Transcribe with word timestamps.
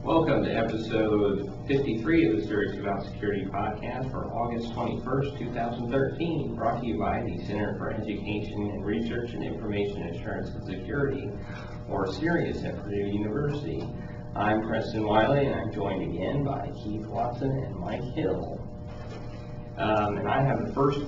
Welcome 0.00 0.44
to 0.44 0.54
episode 0.54 1.66
53 1.66 2.26
of 2.26 2.36
the 2.36 2.46
Serious 2.46 2.78
About 2.78 3.02
Security 3.02 3.44
podcast 3.46 4.12
for 4.12 4.26
August 4.26 4.72
21st, 4.72 5.36
2013, 5.36 6.54
brought 6.54 6.80
to 6.80 6.86
you 6.86 6.96
by 6.96 7.20
the 7.24 7.44
Center 7.44 7.76
for 7.76 7.90
Education 7.90 8.70
and 8.70 8.84
Research 8.86 9.32
in 9.32 9.42
Information 9.42 10.06
Assurance 10.10 10.50
and 10.50 10.64
Security, 10.64 11.28
or 11.88 12.06
CERIAS 12.06 12.64
at 12.64 12.80
Purdue 12.80 13.08
University. 13.08 13.82
I'm 14.36 14.62
Preston 14.62 15.04
Wiley, 15.04 15.46
and 15.46 15.56
I'm 15.56 15.72
joined 15.72 16.14
again 16.14 16.44
by 16.44 16.70
Keith 16.84 17.06
Watson 17.06 17.50
and 17.50 17.74
Mike 17.74 18.04
Hill. 18.14 18.64
Um, 19.76 20.18
and 20.18 20.28
I 20.28 20.40
have 20.40 20.64
the 20.68 20.72
first 20.72 21.00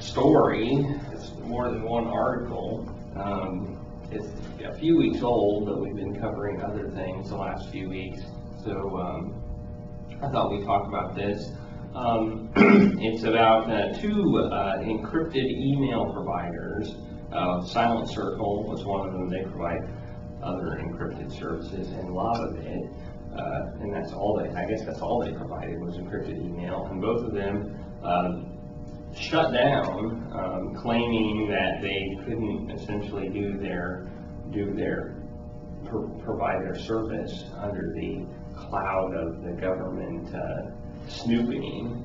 story, 0.00 0.76
it's 1.12 1.32
more 1.40 1.70
than 1.70 1.82
one 1.82 2.06
article. 2.06 2.88
Um, 3.16 3.84
it's 4.12 4.28
a 4.66 4.78
few 4.78 4.96
weeks 4.96 5.22
old, 5.22 5.66
but 5.66 5.80
we've 5.80 5.94
been 5.94 6.18
covering 6.20 6.60
other 6.62 6.90
things 6.90 7.28
the 7.28 7.36
last 7.36 7.70
few 7.70 7.88
weeks. 7.88 8.22
So 8.64 8.98
um, 8.98 9.42
I 10.22 10.28
thought 10.30 10.50
we'd 10.50 10.64
talk 10.64 10.88
about 10.88 11.14
this. 11.14 11.50
Um, 11.94 12.50
it's 13.00 13.22
about 13.22 13.70
uh, 13.70 13.92
two 13.98 14.38
uh, 14.52 14.78
encrypted 14.78 15.44
email 15.44 16.12
providers. 16.12 16.96
Uh, 17.32 17.62
Silent 17.64 18.08
Circle 18.10 18.64
was 18.64 18.84
one 18.84 19.06
of 19.06 19.12
them. 19.12 19.30
They 19.30 19.42
provide 19.42 19.88
other 20.42 20.78
encrypted 20.82 21.32
services, 21.32 21.88
and 21.88 22.10
Lavabit, 22.10 22.92
uh, 23.36 23.80
and 23.80 23.92
that's 23.92 24.12
all 24.12 24.38
they. 24.42 24.50
I 24.50 24.66
guess 24.66 24.84
that's 24.84 25.00
all 25.00 25.24
they 25.24 25.32
provided 25.32 25.80
was 25.80 25.96
encrypted 25.96 26.36
email, 26.36 26.86
and 26.90 27.00
both 27.00 27.24
of 27.24 27.32
them. 27.32 27.74
Um, 28.02 28.52
shut 29.18 29.50
down, 29.50 30.30
um, 30.34 30.74
claiming 30.74 31.48
that 31.48 31.80
they 31.80 32.18
couldn't 32.24 32.70
essentially 32.70 33.30
do 33.30 33.56
their 33.56 34.06
do 34.52 34.74
their 34.74 35.16
pro- 35.84 36.08
provide 36.24 36.62
their 36.62 36.78
service 36.78 37.44
under 37.56 37.92
the 37.94 38.26
cloud 38.56 39.14
of 39.14 39.42
the 39.42 39.52
government 39.52 40.34
uh, 40.34 40.70
snooping. 41.08 42.02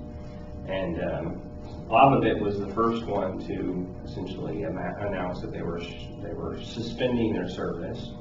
And 0.67 1.01
um, 1.01 1.41
Lavabit 1.87 2.39
was 2.39 2.59
the 2.59 2.73
first 2.73 3.05
one 3.05 3.39
to 3.47 3.87
essentially 4.05 4.63
announce 4.63 5.41
that 5.41 5.51
they 5.51 5.61
were 5.61 5.81
they 6.21 6.33
were 6.33 6.61
suspending 6.61 7.33
their 7.33 7.49
service, 7.49 8.11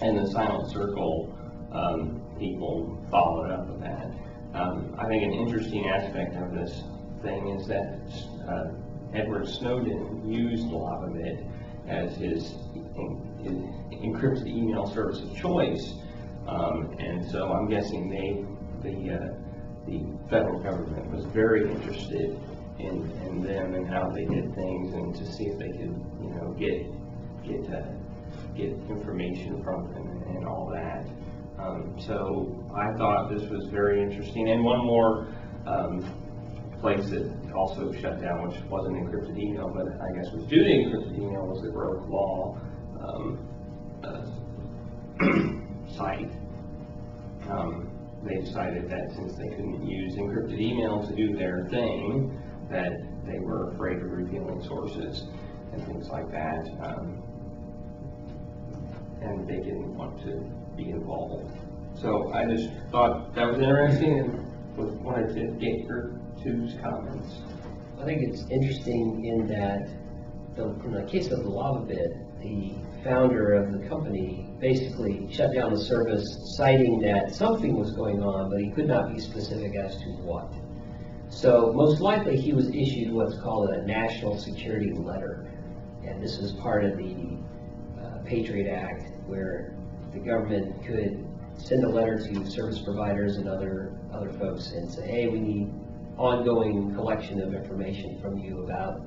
and 0.00 0.18
the 0.18 0.30
Silent 0.30 0.70
Circle 0.70 1.32
um, 1.72 2.20
people 2.38 3.04
followed 3.10 3.50
up 3.50 3.68
with 3.68 3.80
that. 3.80 4.10
Um, 4.54 4.94
I 4.98 5.06
think 5.06 5.22
an 5.22 5.32
interesting 5.32 5.88
aspect 5.88 6.36
of 6.36 6.52
this 6.52 6.82
thing 7.22 7.48
is 7.48 7.66
that 7.68 8.00
uh, 8.48 8.72
Edward 9.14 9.48
Snowden 9.48 10.30
used 10.30 10.66
Lavabit 10.66 11.48
as 11.88 12.16
his, 12.16 12.54
encrypted 12.96 14.46
email 14.46 14.86
service 14.86 15.20
of 15.20 15.34
choice, 15.36 15.94
um, 16.46 16.94
and 16.98 17.24
so 17.30 17.52
I'm 17.52 17.68
guessing 17.68 18.08
they, 18.10 18.88
the 18.88 19.14
uh, 19.14 19.42
the 19.86 20.00
federal 20.30 20.60
government 20.62 21.10
was 21.10 21.24
very 21.26 21.70
interested 21.70 22.38
in, 22.78 23.10
in 23.26 23.42
them 23.42 23.74
and 23.74 23.88
how 23.88 24.08
they 24.10 24.24
did 24.24 24.54
things, 24.54 24.94
and 24.94 25.14
to 25.14 25.26
see 25.32 25.44
if 25.44 25.58
they 25.58 25.68
could, 25.68 25.94
you 26.20 26.30
know, 26.30 26.54
get 26.58 26.86
get 27.44 27.74
uh, 27.74 27.82
get 28.56 28.72
information 28.88 29.62
from 29.62 29.92
them 29.92 30.22
and, 30.36 30.46
all 30.46 30.70
that. 30.72 31.06
Um, 31.62 31.94
so 32.00 32.66
I 32.74 32.96
thought 32.98 33.30
this 33.30 33.48
was 33.48 33.68
very 33.70 34.02
interesting, 34.02 34.50
and 34.50 34.64
one 34.64 34.84
more. 34.84 35.28
Um, 35.66 36.18
place 36.80 37.08
that 37.10 37.30
also 37.54 37.92
shut 37.92 38.20
down, 38.20 38.48
which 38.48 38.58
wasn't 38.68 38.96
encrypted 38.96 39.38
email, 39.38 39.70
but 39.72 39.86
I 39.86 40.08
guess 40.16 40.32
was 40.34 40.44
due 40.46 40.64
to 40.64 40.68
encrypted 40.68 41.16
email, 41.16 41.46
was 41.46 41.62
the 41.62 41.68
Groklaw 41.68 42.58
um, 43.02 43.38
uh, 44.04 44.24
site. 45.96 46.30
Um, 47.50 47.88
they 48.24 48.36
decided 48.36 48.88
that 48.88 49.12
since 49.16 49.36
they 49.36 49.48
couldn't 49.48 49.86
use 49.86 50.14
encrypted 50.14 50.60
email 50.60 51.06
to 51.06 51.14
do 51.14 51.36
their 51.36 51.66
thing, 51.70 52.38
that 52.70 52.92
they 53.26 53.38
were 53.40 53.72
afraid 53.72 53.98
of 53.98 54.10
revealing 54.10 54.62
sources 54.62 55.24
and 55.72 55.84
things 55.86 56.08
like 56.08 56.30
that. 56.30 56.68
Um, 56.82 57.22
and 59.20 59.48
they 59.48 59.56
didn't 59.56 59.96
want 59.96 60.20
to 60.24 60.40
be 60.76 60.90
involved. 60.90 61.52
So 62.00 62.32
I 62.32 62.46
just 62.46 62.68
thought 62.90 63.34
that 63.34 63.46
was 63.46 63.60
interesting 63.60 64.18
and 64.18 65.04
wanted 65.04 65.34
to 65.34 65.46
get 65.58 65.84
your 65.84 66.12
two's 66.42 66.74
comments. 66.82 67.36
I 68.00 68.04
think 68.04 68.22
it's 68.22 68.42
interesting 68.50 69.24
in 69.24 69.46
that, 69.48 69.88
the, 70.56 70.64
in 70.84 70.92
the 70.92 71.04
case 71.04 71.30
of 71.30 71.42
the 71.42 71.48
Lavabit, 71.48 72.40
the 72.40 72.74
founder 73.04 73.52
of 73.54 73.72
the 73.72 73.88
company 73.88 74.48
basically 74.60 75.32
shut 75.32 75.54
down 75.54 75.72
the 75.72 75.80
service 75.80 76.24
citing 76.56 77.00
that 77.00 77.34
something 77.34 77.76
was 77.76 77.92
going 77.92 78.22
on, 78.22 78.50
but 78.50 78.60
he 78.60 78.70
could 78.70 78.86
not 78.86 79.12
be 79.12 79.20
specific 79.20 79.74
as 79.76 79.96
to 79.96 80.06
what. 80.22 80.52
So 81.28 81.72
most 81.74 82.00
likely 82.00 82.36
he 82.36 82.52
was 82.52 82.68
issued 82.68 83.12
what's 83.12 83.38
called 83.38 83.70
a 83.70 83.86
national 83.86 84.38
security 84.38 84.92
letter. 84.92 85.50
And 86.04 86.22
this 86.22 86.38
is 86.38 86.52
part 86.52 86.84
of 86.84 86.98
the 86.98 87.38
uh, 87.98 88.18
Patriot 88.24 88.70
Act 88.70 89.04
where 89.26 89.74
the 90.12 90.18
government 90.18 90.84
could 90.84 91.26
send 91.56 91.84
a 91.84 91.88
letter 91.88 92.18
to 92.18 92.46
service 92.46 92.80
providers 92.80 93.36
and 93.36 93.48
other, 93.48 93.98
other 94.12 94.32
folks 94.32 94.72
and 94.72 94.90
say, 94.90 95.06
hey, 95.06 95.26
we 95.28 95.40
need 95.40 95.72
ongoing 96.18 96.94
collection 96.94 97.40
of 97.40 97.54
information 97.54 98.20
from 98.20 98.38
you 98.38 98.64
about 98.64 99.00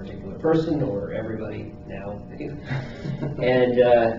particular 0.00 0.38
person 0.38 0.82
or 0.82 1.12
everybody 1.12 1.72
now. 1.86 2.12
and 3.42 3.80
uh, 3.80 4.12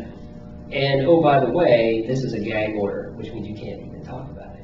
and 0.72 1.06
oh, 1.06 1.22
by 1.22 1.40
the 1.40 1.52
way, 1.52 2.06
this 2.08 2.24
is 2.24 2.34
a 2.34 2.40
gag 2.40 2.76
order, 2.76 3.12
which 3.16 3.32
means 3.34 3.48
you 3.48 3.56
can't 3.56 3.82
even 3.82 4.04
talk 4.06 4.30
about 4.30 4.56
it. 4.56 4.64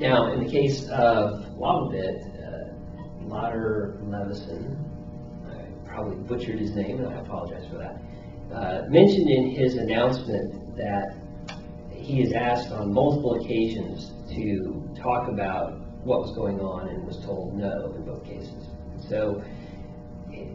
Now, 0.00 0.32
in 0.32 0.44
the 0.44 0.50
case 0.50 0.88
of 0.88 1.44
Lavabit, 1.56 2.18
uh, 2.42 2.74
Ladar 3.24 3.96
Levison, 4.08 4.76
I 5.46 5.88
probably 5.88 6.16
butchered 6.24 6.58
his 6.58 6.74
name, 6.74 6.98
and 6.98 7.14
I 7.14 7.20
apologize 7.20 7.66
for 7.68 7.78
that, 7.78 8.00
uh, 8.52 8.86
mentioned 8.88 9.30
in 9.30 9.50
his 9.50 9.76
announcement 9.76 10.76
that 10.76 11.16
he 11.92 12.22
is 12.22 12.32
asked 12.32 12.72
on 12.72 12.92
multiple 12.92 13.34
occasions 13.34 14.12
to 14.30 14.88
talk 15.00 15.28
about 15.28 15.78
what 16.04 16.20
was 16.20 16.32
going 16.34 16.58
on 16.60 16.88
and 16.88 17.06
was 17.06 17.18
told 17.24 17.54
no 17.54 17.92
in 17.94 18.04
both 18.04 18.24
cases. 18.24 18.68
So 19.08 19.42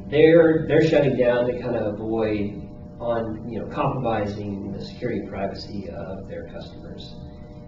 they're 0.10 0.66
they're 0.68 0.88
shutting 0.88 1.18
down 1.18 1.46
to 1.48 1.60
kind 1.62 1.76
of 1.76 1.94
avoid 1.96 2.62
on 3.00 3.50
you 3.50 3.60
know 3.60 3.68
compromising 3.68 4.72
the 4.72 4.84
security 4.84 5.20
and 5.20 5.30
privacy 5.30 5.90
of 5.90 6.28
their 6.28 6.48
customers. 6.50 7.16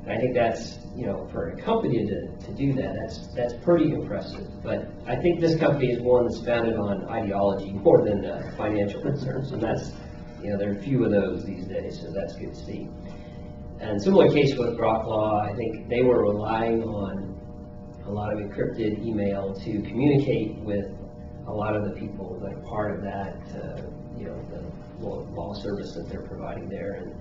And 0.03 0.13
I 0.13 0.17
think 0.17 0.35
that's 0.35 0.79
you 0.95 1.05
know 1.05 1.27
for 1.31 1.49
a 1.49 1.61
company 1.61 2.05
to, 2.05 2.45
to 2.45 2.53
do 2.53 2.73
that 2.73 2.95
that's 3.01 3.27
that's 3.33 3.53
pretty 3.63 3.91
impressive. 3.91 4.47
But 4.63 4.87
I 5.07 5.15
think 5.15 5.41
this 5.41 5.57
company 5.57 5.91
is 5.91 6.01
one 6.01 6.25
that's 6.25 6.43
founded 6.45 6.77
on 6.77 7.05
ideology 7.09 7.71
more 7.71 8.03
than 8.03 8.25
uh, 8.25 8.53
financial 8.57 9.01
concerns, 9.01 9.51
and 9.51 9.61
that's 9.61 9.91
you 10.41 10.51
know 10.51 10.57
there 10.57 10.71
are 10.71 10.81
few 10.81 11.03
of 11.03 11.11
those 11.11 11.45
these 11.45 11.65
days, 11.65 12.01
so 12.01 12.11
that's 12.11 12.35
good 12.35 12.53
to 12.53 12.65
see. 12.65 12.87
And 13.79 14.01
similar 14.01 14.31
case 14.31 14.55
with 14.55 14.77
Grok 14.77 15.51
I 15.51 15.53
think 15.55 15.89
they 15.89 16.01
were 16.01 16.21
relying 16.21 16.83
on 16.83 17.35
a 18.05 18.11
lot 18.11 18.31
of 18.31 18.39
encrypted 18.39 19.03
email 19.03 19.53
to 19.53 19.81
communicate 19.81 20.57
with 20.59 20.85
a 21.47 21.53
lot 21.53 21.75
of 21.75 21.85
the 21.85 21.91
people 21.91 22.39
that 22.39 22.53
are 22.53 22.61
part 22.61 22.95
of 22.95 23.01
that, 23.03 23.37
uh, 23.55 23.81
you 24.17 24.25
know, 24.25 24.41
the 24.49 25.05
law, 25.05 25.19
law 25.33 25.53
service 25.53 25.93
that 25.93 26.09
they're 26.09 26.27
providing 26.27 26.69
there, 26.69 26.93
and 26.93 27.15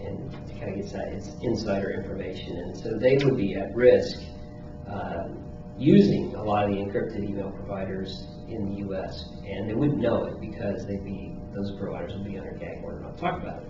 and 0.00 0.30
kind 0.60 0.74
of 0.74 0.76
get 0.76 0.92
that 0.92 1.08
it's 1.08 1.30
insider 1.42 1.90
information, 1.90 2.56
and 2.58 2.76
so 2.76 2.96
they 2.98 3.16
would 3.16 3.36
be 3.36 3.54
at 3.54 3.74
risk 3.74 4.20
uh, 4.88 5.28
using 5.78 6.34
a 6.34 6.42
lot 6.42 6.64
of 6.64 6.70
the 6.70 6.76
encrypted 6.76 7.28
email 7.28 7.50
providers 7.50 8.26
in 8.48 8.70
the 8.70 8.76
U.S. 8.78 9.28
and 9.44 9.68
they 9.68 9.74
wouldn't 9.74 9.98
know 9.98 10.24
it 10.24 10.40
because 10.40 10.86
they'd 10.86 11.04
be 11.04 11.34
those 11.54 11.76
providers 11.78 12.12
would 12.12 12.24
be 12.24 12.38
under 12.38 12.52
gag 12.52 12.82
order 12.84 13.00
not 13.00 13.18
talk 13.18 13.42
about 13.42 13.62
it. 13.62 13.68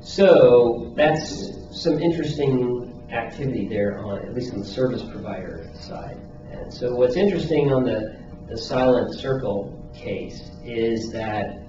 So 0.00 0.92
that's 0.96 1.52
some 1.70 1.98
interesting 1.98 3.02
activity 3.10 3.68
there 3.68 3.98
on, 3.98 4.18
at 4.18 4.34
least 4.34 4.52
on 4.52 4.60
the 4.60 4.66
service 4.66 5.02
provider 5.02 5.70
side. 5.74 6.18
And 6.50 6.72
so 6.72 6.94
what's 6.94 7.16
interesting 7.16 7.72
on 7.72 7.84
the, 7.84 8.16
the 8.48 8.56
silent 8.56 9.14
circle 9.14 9.78
case 9.94 10.50
is 10.64 11.10
that 11.12 11.62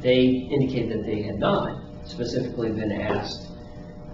they 0.00 0.24
indicated 0.24 0.98
that 0.98 1.06
they 1.06 1.22
had 1.22 1.38
not 1.38 1.80
specifically 2.04 2.70
been 2.70 2.92
asked 2.92 3.48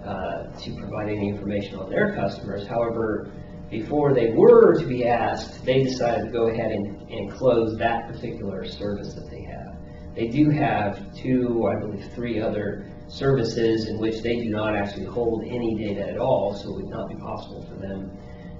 uh, 0.03 0.43
to 0.59 0.75
provide 0.75 1.09
any 1.09 1.29
information 1.29 1.75
on 1.79 1.89
their 1.89 2.15
customers. 2.15 2.67
However, 2.67 3.31
before 3.69 4.13
they 4.13 4.31
were 4.31 4.79
to 4.79 4.85
be 4.85 5.05
asked, 5.07 5.65
they 5.65 5.83
decided 5.83 6.25
to 6.25 6.31
go 6.31 6.47
ahead 6.47 6.71
and, 6.71 7.09
and 7.09 7.31
close 7.31 7.77
that 7.77 8.07
particular 8.07 8.65
service 8.65 9.13
that 9.13 9.29
they 9.29 9.41
have. 9.41 9.75
They 10.15 10.27
do 10.27 10.49
have 10.49 11.13
two, 11.15 11.67
I 11.67 11.79
believe, 11.79 12.09
three 12.13 12.39
other 12.39 12.85
services 13.07 13.87
in 13.87 13.99
which 13.99 14.21
they 14.21 14.35
do 14.37 14.49
not 14.49 14.75
actually 14.75 15.05
hold 15.05 15.43
any 15.43 15.75
data 15.75 16.09
at 16.09 16.17
all, 16.17 16.55
so 16.55 16.69
it 16.69 16.75
would 16.75 16.89
not 16.89 17.09
be 17.09 17.15
possible 17.15 17.65
for 17.67 17.75
them 17.75 18.11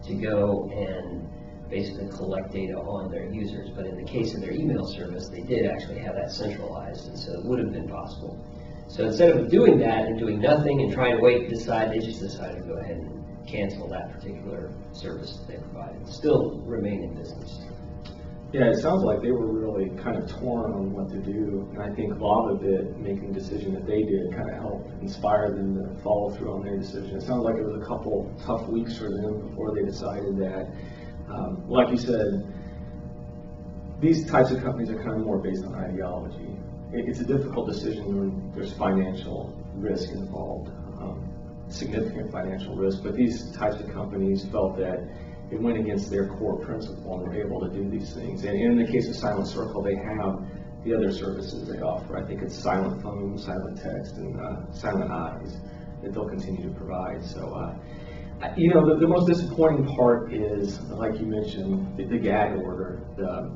to 0.06 0.14
go 0.16 0.70
and 0.72 1.28
basically 1.76 2.08
collect 2.08 2.54
data 2.54 2.78
on 2.78 3.12
their 3.12 3.26
users. 3.26 3.70
But 3.76 3.86
in 3.86 3.98
the 3.98 4.10
case 4.10 4.34
of 4.34 4.40
their 4.40 4.54
email 4.54 4.86
service, 4.86 5.28
they 5.28 5.42
did 5.42 5.66
actually 5.66 6.00
have 6.00 6.16
that 6.16 6.32
centralized, 6.32 7.10
and 7.10 7.20
so 7.20 7.34
it 7.34 7.44
would 7.44 7.60
have 7.60 7.74
been 7.74 7.90
possible. 7.90 8.40
So 8.88 9.08
instead 9.08 9.36
of 9.36 9.52
doing 9.52 9.78
that 9.80 10.06
and 10.06 10.18
doing 10.18 10.40
nothing 10.40 10.82
and 10.84 10.94
trying 10.94 11.18
to 11.18 11.22
wait 11.22 11.50
to 11.50 11.56
decide, 11.56 11.92
they 11.92 12.00
just 12.00 12.22
decided 12.22 12.62
to 12.62 12.68
go 12.68 12.76
ahead 12.76 12.96
and 12.96 13.12
cancel 13.46 13.90
that 13.90 14.10
particular 14.14 14.72
service 14.94 15.36
that 15.36 15.48
they 15.50 15.58
provided. 15.58 16.08
Still 16.08 16.62
remain 16.66 17.04
in 17.04 17.14
business. 17.14 17.66
Yeah, 18.54 18.72
it 18.72 18.80
sounds 18.80 19.04
like 19.04 19.22
they 19.22 19.32
were 19.32 19.52
really 19.52 19.90
kind 20.02 20.16
of 20.16 20.30
torn 20.30 20.72
on 20.72 20.94
what 20.94 21.10
to 21.10 21.20
do, 21.20 21.68
and 21.74 21.84
I 21.84 21.94
think 21.94 22.14
Lavabit 22.14 22.96
making 23.00 23.34
the 23.34 23.40
decision 23.40 23.74
that 23.74 23.86
they 23.86 24.04
did 24.04 24.32
kind 24.32 24.50
of 24.50 24.56
helped 24.56 25.02
inspire 25.02 25.52
them 25.52 25.76
to 25.76 26.02
follow 26.02 26.30
through 26.30 26.54
on 26.54 26.64
their 26.64 26.78
decision. 26.78 27.18
It 27.18 27.24
sounds 27.24 27.44
like 27.44 27.56
it 27.56 27.66
was 27.66 27.76
a 27.76 27.86
couple 27.86 28.32
tough 28.46 28.66
weeks 28.70 28.98
for 28.98 29.10
them 29.10 29.50
before 29.50 29.76
they 29.76 29.84
decided 29.84 30.38
that, 30.38 30.72
um, 31.30 31.70
like 31.70 31.90
you 31.90 31.98
said, 31.98 32.52
these 34.02 34.26
types 34.30 34.52
of 34.52 34.62
companies 34.62 34.90
are 34.90 34.98
kind 34.98 35.20
of 35.20 35.26
more 35.26 35.40
based 35.40 35.64
on 35.64 35.74
ideology. 35.76 36.58
It, 36.94 37.06
it's 37.08 37.20
a 37.20 37.26
difficult 37.26 37.68
decision 37.68 38.18
when 38.18 38.52
there's 38.54 38.74
financial 38.74 39.56
risk 39.76 40.12
involved, 40.12 40.70
um, 41.02 41.28
significant 41.70 42.32
financial 42.32 42.76
risk, 42.76 43.04
but 43.04 43.16
these 43.16 43.52
types 43.52 43.80
of 43.80 43.92
companies 43.92 44.46
felt 44.46 44.78
that 44.78 45.00
it 45.52 45.62
went 45.62 45.78
against 45.78 46.10
their 46.10 46.28
core 46.28 46.60
principle 46.60 47.20
and 47.20 47.28
were 47.28 47.36
able 47.36 47.60
to 47.62 47.70
do 47.70 47.90
these 47.90 48.14
things. 48.14 48.44
And 48.44 48.60
in 48.60 48.78
the 48.78 48.92
case 48.92 49.08
of 49.08 49.16
Silent 49.16 49.48
Circle, 49.48 49.84
they 49.84 49.96
have 49.96 50.42
the 50.84 50.94
other 50.94 51.12
services 51.12 51.68
they 51.68 51.80
offer. 51.80 52.18
I 52.18 52.26
think 52.26 52.42
it's 52.42 52.56
silent 52.56 53.02
phone, 53.02 53.38
silent 53.38 53.82
text, 53.82 54.18
and 54.18 54.40
uh, 54.40 54.72
silent 54.72 55.12
eyes 55.12 55.58
that 56.02 56.14
they'll 56.14 56.30
continue 56.30 56.70
to 56.70 56.76
provide. 56.76 57.24
So, 57.24 57.54
uh, 57.54 57.76
you 58.58 58.74
know, 58.74 58.86
the, 58.86 59.00
the 59.00 59.08
most 59.08 59.28
disappointing 59.28 59.86
part 59.96 60.34
is, 60.34 60.82
like 60.90 61.20
you 61.20 61.26
mentioned, 61.26 61.98
the, 61.98 62.06
the 62.06 62.18
gag 62.18 62.58
order. 62.58 63.02
The, 63.18 63.56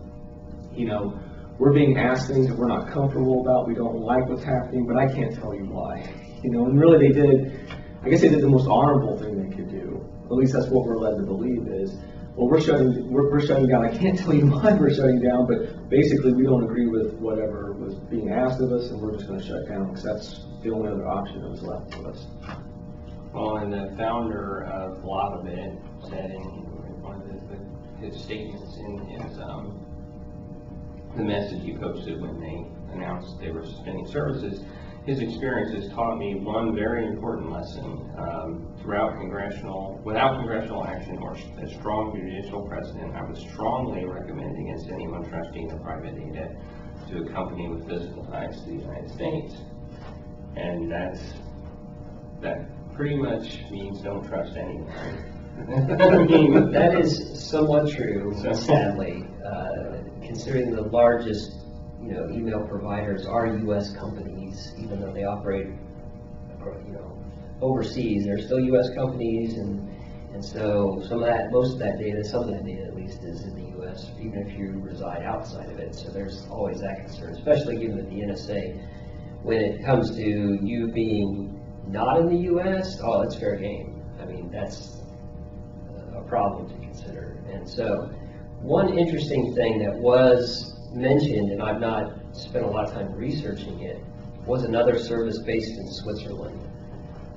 you 0.73 0.85
know, 0.87 1.19
we're 1.57 1.73
being 1.73 1.97
asked 1.97 2.27
things 2.27 2.47
that 2.47 2.57
we're 2.57 2.67
not 2.67 2.89
comfortable 2.89 3.41
about. 3.41 3.67
We 3.67 3.75
don't 3.75 3.99
like 3.99 4.27
what's 4.27 4.43
happening, 4.43 4.87
but 4.87 4.97
I 4.97 5.07
can't 5.07 5.35
tell 5.35 5.53
you 5.53 5.65
why. 5.65 6.13
You 6.41 6.51
know, 6.51 6.67
and 6.67 6.79
really 6.79 7.09
they 7.09 7.13
did, 7.13 7.69
I 8.01 8.07
guess 8.07 8.21
they 8.21 8.29
did 8.29 8.39
the 8.39 8.47
most 8.47 8.65
honorable 8.65 9.17
thing 9.19 9.35
they 9.35 9.53
could 9.53 9.69
do. 9.69 10.09
At 10.23 10.31
least 10.31 10.53
that's 10.53 10.67
what 10.67 10.85
we're 10.85 10.95
led 10.95 11.17
to 11.17 11.23
believe 11.23 11.67
is, 11.67 11.97
well, 12.33 12.47
we're 12.47 12.61
shutting, 12.61 13.11
we're, 13.11 13.29
we're 13.29 13.45
shutting 13.45 13.67
down. 13.67 13.85
I 13.85 13.91
can't 13.91 14.17
tell 14.23 14.33
you 14.33 14.47
why 14.47 14.71
we're 14.71 14.93
shutting 14.93 15.19
down, 15.19 15.47
but 15.47 15.89
basically 15.89 16.31
we 16.31 16.43
don't 16.43 16.63
agree 16.63 16.87
with 16.87 17.11
whatever 17.15 17.73
was 17.73 17.95
being 18.09 18.31
asked 18.31 18.61
of 18.61 18.71
us 18.71 18.89
and 18.89 19.01
we're 19.01 19.17
just 19.17 19.27
gonna 19.27 19.43
shut 19.43 19.67
down 19.67 19.89
because 19.89 20.03
that's 20.03 20.45
the 20.63 20.71
only 20.71 20.87
other 20.87 21.09
option 21.09 21.41
that 21.41 21.49
was 21.49 21.61
left 21.61 21.91
to 21.91 22.07
us. 22.07 22.25
Well, 23.33 23.57
and 23.57 23.71
the 23.71 23.95
founder 23.95 24.63
of 24.63 25.03
Lavabit 25.03 26.09
said 26.09 26.31
in 26.31 26.41
one 27.01 27.21
of 27.21 27.27
his, 28.01 28.13
his 28.13 28.23
statements 28.23 28.77
in 28.77 28.97
his, 29.07 29.39
um, 29.39 29.85
the 31.15 31.23
message 31.23 31.63
he 31.63 31.77
posted 31.77 32.19
when 32.21 32.39
they 32.39 32.65
announced 32.93 33.39
they 33.39 33.51
were 33.51 33.65
suspending 33.65 34.07
services, 34.07 34.63
his 35.05 35.19
experience 35.19 35.73
has 35.73 35.91
taught 35.93 36.17
me 36.17 36.35
one 36.35 36.75
very 36.75 37.05
important 37.05 37.51
lesson. 37.51 38.11
Um, 38.17 38.75
throughout 38.81 39.13
congressional, 39.19 40.01
without 40.03 40.37
congressional 40.37 40.85
action 40.85 41.17
or 41.19 41.33
a 41.33 41.69
strong 41.69 42.15
judicial 42.15 42.67
precedent, 42.67 43.15
I 43.15 43.23
would 43.23 43.37
strongly 43.37 44.05
recommend 44.05 44.57
against 44.57 44.89
anyone 44.89 45.27
trusting 45.29 45.67
their 45.67 45.79
private 45.79 46.15
data 46.15 46.55
to 47.09 47.23
a 47.23 47.29
company 47.31 47.67
with 47.67 47.87
physical 47.87 48.23
ties 48.25 48.59
to 48.61 48.65
the 48.65 48.75
United 48.75 49.09
States. 49.11 49.55
And 50.55 50.91
that's, 50.91 51.21
that 52.41 52.69
pretty 52.99 53.15
much 53.15 53.61
means 53.71 54.01
don't 54.01 54.27
trust 54.27 54.57
anyone. 54.57 54.91
I 55.71 56.17
mean, 56.17 56.69
That 56.69 56.99
is 56.99 57.49
somewhat 57.49 57.89
true, 57.89 58.35
sadly, 58.53 59.23
uh, 59.45 60.01
considering 60.21 60.75
the 60.75 60.81
largest, 60.81 61.59
you 62.01 62.11
know, 62.11 62.29
email 62.29 62.67
providers 62.67 63.25
are 63.25 63.55
US 63.69 63.95
companies, 63.95 64.73
even 64.77 64.99
though 64.99 65.13
they 65.13 65.23
operate, 65.23 65.67
you 65.67 66.91
know, 66.91 67.17
overseas, 67.61 68.25
they're 68.25 68.37
still 68.37 68.59
US 68.75 68.93
companies, 68.93 69.53
and, 69.53 69.89
and 70.33 70.43
so 70.43 71.01
some 71.07 71.23
of 71.23 71.25
that, 71.25 71.53
most 71.53 71.75
of 71.75 71.79
that 71.79 71.99
data, 71.99 72.21
some 72.21 72.43
of 72.43 72.49
that 72.49 72.65
data 72.65 72.83
at 72.83 72.97
least 72.97 73.23
is 73.23 73.45
in 73.45 73.55
the 73.55 73.81
US, 73.81 74.11
even 74.19 74.45
if 74.45 74.59
you 74.59 74.77
reside 74.83 75.23
outside 75.23 75.69
of 75.69 75.79
it, 75.79 75.95
so 75.95 76.09
there's 76.11 76.45
always 76.51 76.81
that 76.81 77.05
concern, 77.05 77.33
especially 77.33 77.77
given 77.77 77.95
that 77.95 78.09
the 78.09 78.23
NSA, 78.23 78.77
when 79.43 79.61
it 79.61 79.85
comes 79.85 80.13
to 80.17 80.59
you 80.61 80.91
being 80.91 81.58
not 81.91 82.19
in 82.19 82.29
the 82.29 82.53
US, 82.53 82.99
oh, 83.03 83.21
it's 83.21 83.35
fair 83.35 83.55
game. 83.55 84.01
I 84.21 84.25
mean, 84.25 84.49
that's, 84.51 84.97
a 86.15 86.21
problem 86.23 86.67
to 86.69 86.75
consider. 86.85 87.37
And 87.51 87.67
so, 87.67 88.11
one 88.61 88.97
interesting 88.97 89.53
thing 89.55 89.79
that 89.79 89.93
was 89.95 90.75
mentioned, 90.93 91.51
and 91.51 91.61
I've 91.61 91.79
not 91.79 92.35
spent 92.35 92.65
a 92.65 92.67
lot 92.67 92.87
of 92.87 92.93
time 92.93 93.13
researching 93.13 93.79
it, 93.81 94.03
was 94.45 94.63
another 94.63 94.99
service 94.99 95.39
based 95.39 95.77
in 95.77 95.87
Switzerland 95.87 96.59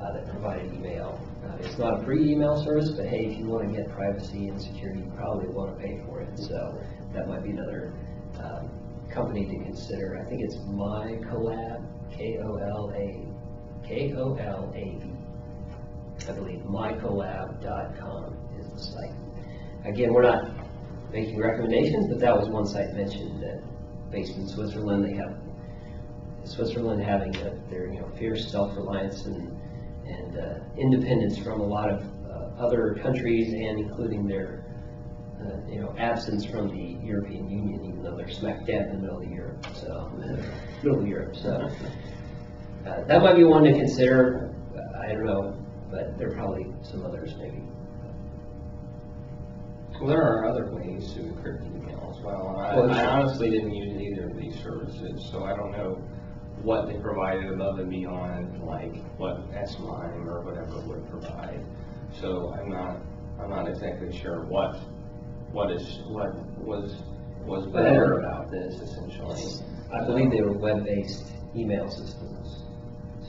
uh, 0.00 0.12
that 0.12 0.28
provided 0.28 0.72
email. 0.74 1.20
Uh, 1.44 1.56
It's 1.60 1.78
not 1.78 2.00
a 2.00 2.04
free 2.04 2.32
email 2.32 2.62
service, 2.62 2.90
but 2.90 3.06
hey, 3.06 3.26
if 3.26 3.38
you 3.38 3.46
want 3.46 3.68
to 3.68 3.74
get 3.74 3.88
privacy 3.90 4.48
and 4.48 4.60
security, 4.60 5.00
you 5.00 5.12
probably 5.16 5.48
want 5.48 5.76
to 5.76 5.82
pay 5.82 6.02
for 6.06 6.20
it. 6.20 6.38
So 6.38 6.78
that 7.14 7.28
might 7.28 7.44
be 7.44 7.50
another 7.50 7.94
um, 8.42 8.68
company 9.10 9.46
to 9.46 9.64
consider. 9.64 10.20
I 10.24 10.28
think 10.28 10.42
it's 10.42 10.56
MyKolab, 10.56 11.84
K-O-L-A, 12.16 13.31
K-O-L-A-B. 13.84 15.12
I 16.28 16.32
believe 16.32 16.60
mykolab.com 16.60 18.36
is 18.58 18.68
the 18.70 18.78
site. 18.78 19.14
Again, 19.84 20.12
we're 20.12 20.22
not 20.22 20.50
making 21.12 21.38
recommendations, 21.38 22.06
but 22.08 22.20
that 22.20 22.36
was 22.38 22.48
one 22.48 22.66
site 22.66 22.94
mentioned 22.94 23.42
that 23.42 23.60
based 24.10 24.36
in 24.36 24.46
Switzerland, 24.46 25.04
they 25.04 25.14
have, 25.14 25.36
Switzerland 26.44 27.02
having 27.02 27.34
a- 27.36 27.56
their, 27.70 27.86
you 27.92 28.00
know, 28.00 28.08
fierce 28.18 28.50
self-reliance 28.50 29.26
and, 29.26 29.56
and 30.06 30.38
uh, 30.38 30.58
independence 30.76 31.38
from 31.38 31.60
a 31.60 31.64
lot 31.64 31.90
of 31.90 32.02
uh, 32.30 32.62
other 32.64 32.94
countries 33.02 33.52
and 33.52 33.78
including 33.80 34.26
their, 34.26 34.64
uh, 35.40 35.56
you 35.68 35.80
know, 35.80 35.94
absence 35.98 36.44
from 36.44 36.68
the 36.68 37.04
European 37.04 37.48
Union, 37.50 37.84
even 37.84 38.02
though 38.02 38.16
they're 38.16 38.28
smack 38.30 38.64
dab 38.66 38.88
in 38.88 38.92
the 38.92 38.98
middle 38.98 39.18
of 39.22 39.28
Europe, 39.28 39.66
so, 39.74 40.10
middle 40.82 41.00
of 41.00 41.06
Europe, 41.08 41.34
so. 41.34 41.68
Uh, 42.86 43.04
That 43.04 43.22
might 43.22 43.36
be 43.36 43.44
one 43.44 43.64
to 43.64 43.72
consider, 43.72 44.54
I 45.00 45.12
don't 45.12 45.24
know, 45.24 45.56
but 45.90 46.18
there 46.18 46.30
are 46.30 46.34
probably 46.34 46.66
some 46.82 47.04
others 47.04 47.34
maybe. 47.38 47.62
Well, 50.00 50.08
there 50.08 50.22
are 50.22 50.46
other 50.46 50.66
ways 50.72 51.12
to 51.14 51.20
encrypt 51.20 51.64
email 51.64 52.12
as 52.16 52.24
well. 52.24 52.56
I 52.58 52.76
Well, 52.76 52.90
I 52.90 53.04
honestly 53.04 53.50
didn't 53.50 53.72
use 53.72 54.00
either 54.00 54.28
of 54.30 54.36
these 54.36 54.56
services, 54.62 55.28
so 55.30 55.44
I 55.44 55.54
don't 55.54 55.70
know 55.70 56.02
what 56.62 56.86
they 56.88 56.94
provided 56.98 57.52
above 57.52 57.78
and 57.78 57.88
beyond, 57.90 58.62
like 58.64 58.96
what 59.16 59.40
S-MIME 59.54 60.28
or 60.28 60.40
whatever 60.42 60.80
would 60.88 61.08
provide. 61.08 61.64
So 62.20 62.52
I'm 62.54 62.68
not, 62.68 62.96
I'm 63.40 63.50
not 63.50 63.68
exactly 63.68 64.16
sure 64.16 64.44
what, 64.46 64.76
what 65.52 65.70
is, 65.70 66.00
what 66.08 66.34
was, 66.58 66.96
was 67.46 67.66
better 67.66 68.18
about 68.18 68.50
this 68.50 68.80
essentially. 68.80 69.40
I 69.92 70.04
believe 70.04 70.30
they 70.30 70.40
were 70.42 70.52
web-based 70.52 71.32
email 71.54 71.88
systems. 71.90 72.31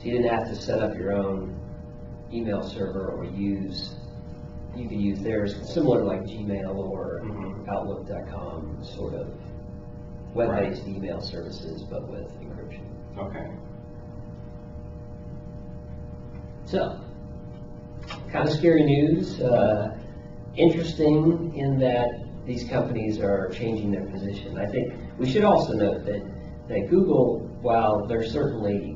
So 0.04 0.10
you 0.10 0.18
didn't 0.18 0.34
have 0.38 0.48
to 0.50 0.54
set 0.54 0.82
up 0.82 0.94
your 0.98 1.12
own 1.12 1.58
email 2.30 2.62
server 2.62 3.08
or 3.08 3.24
use, 3.24 3.94
you 4.76 4.86
could 4.86 5.00
use 5.00 5.20
theirs, 5.20 5.56
similar 5.72 6.00
to 6.00 6.04
like 6.04 6.24
Gmail 6.24 6.76
or 6.76 7.22
Mhm. 7.24 7.66
Outlook.com, 7.66 8.82
sort 8.82 9.14
of 9.14 9.28
web-based 10.34 10.86
email 10.86 11.22
services, 11.22 11.84
but 11.84 12.06
with 12.10 12.30
encryption. 12.42 12.82
Okay. 13.16 13.46
So, 16.66 16.98
kind 18.30 18.46
of 18.46 18.52
scary 18.52 18.84
news, 18.84 19.40
uh, 19.40 19.96
interesting 20.54 21.54
in 21.56 21.78
that 21.78 22.10
these 22.44 22.68
companies 22.68 23.20
are 23.20 23.48
changing 23.48 23.90
their 23.90 24.04
position. 24.04 24.58
I 24.58 24.66
think 24.66 24.92
we 25.18 25.30
should 25.30 25.44
also 25.44 25.72
note 25.72 26.04
that, 26.04 26.20
that 26.68 26.90
Google, 26.90 27.38
while 27.62 28.04
they're 28.06 28.22
certainly 28.22 28.93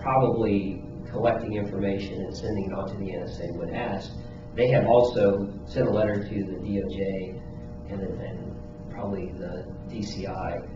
probably 0.00 0.82
collecting 1.10 1.54
information 1.54 2.22
and 2.22 2.36
sending 2.36 2.66
it 2.66 2.72
on 2.72 2.88
to 2.88 2.96
the 2.96 3.06
NSA 3.06 3.54
when 3.56 3.74
asked, 3.74 4.12
they 4.54 4.68
have 4.68 4.86
also 4.86 5.52
sent 5.66 5.86
a 5.86 5.90
letter 5.90 6.22
to 6.22 6.34
the 6.44 6.56
DOJ 6.56 7.40
and, 7.90 8.02
and 8.02 8.90
probably 8.90 9.32
the 9.32 9.64
DCI 9.88 10.68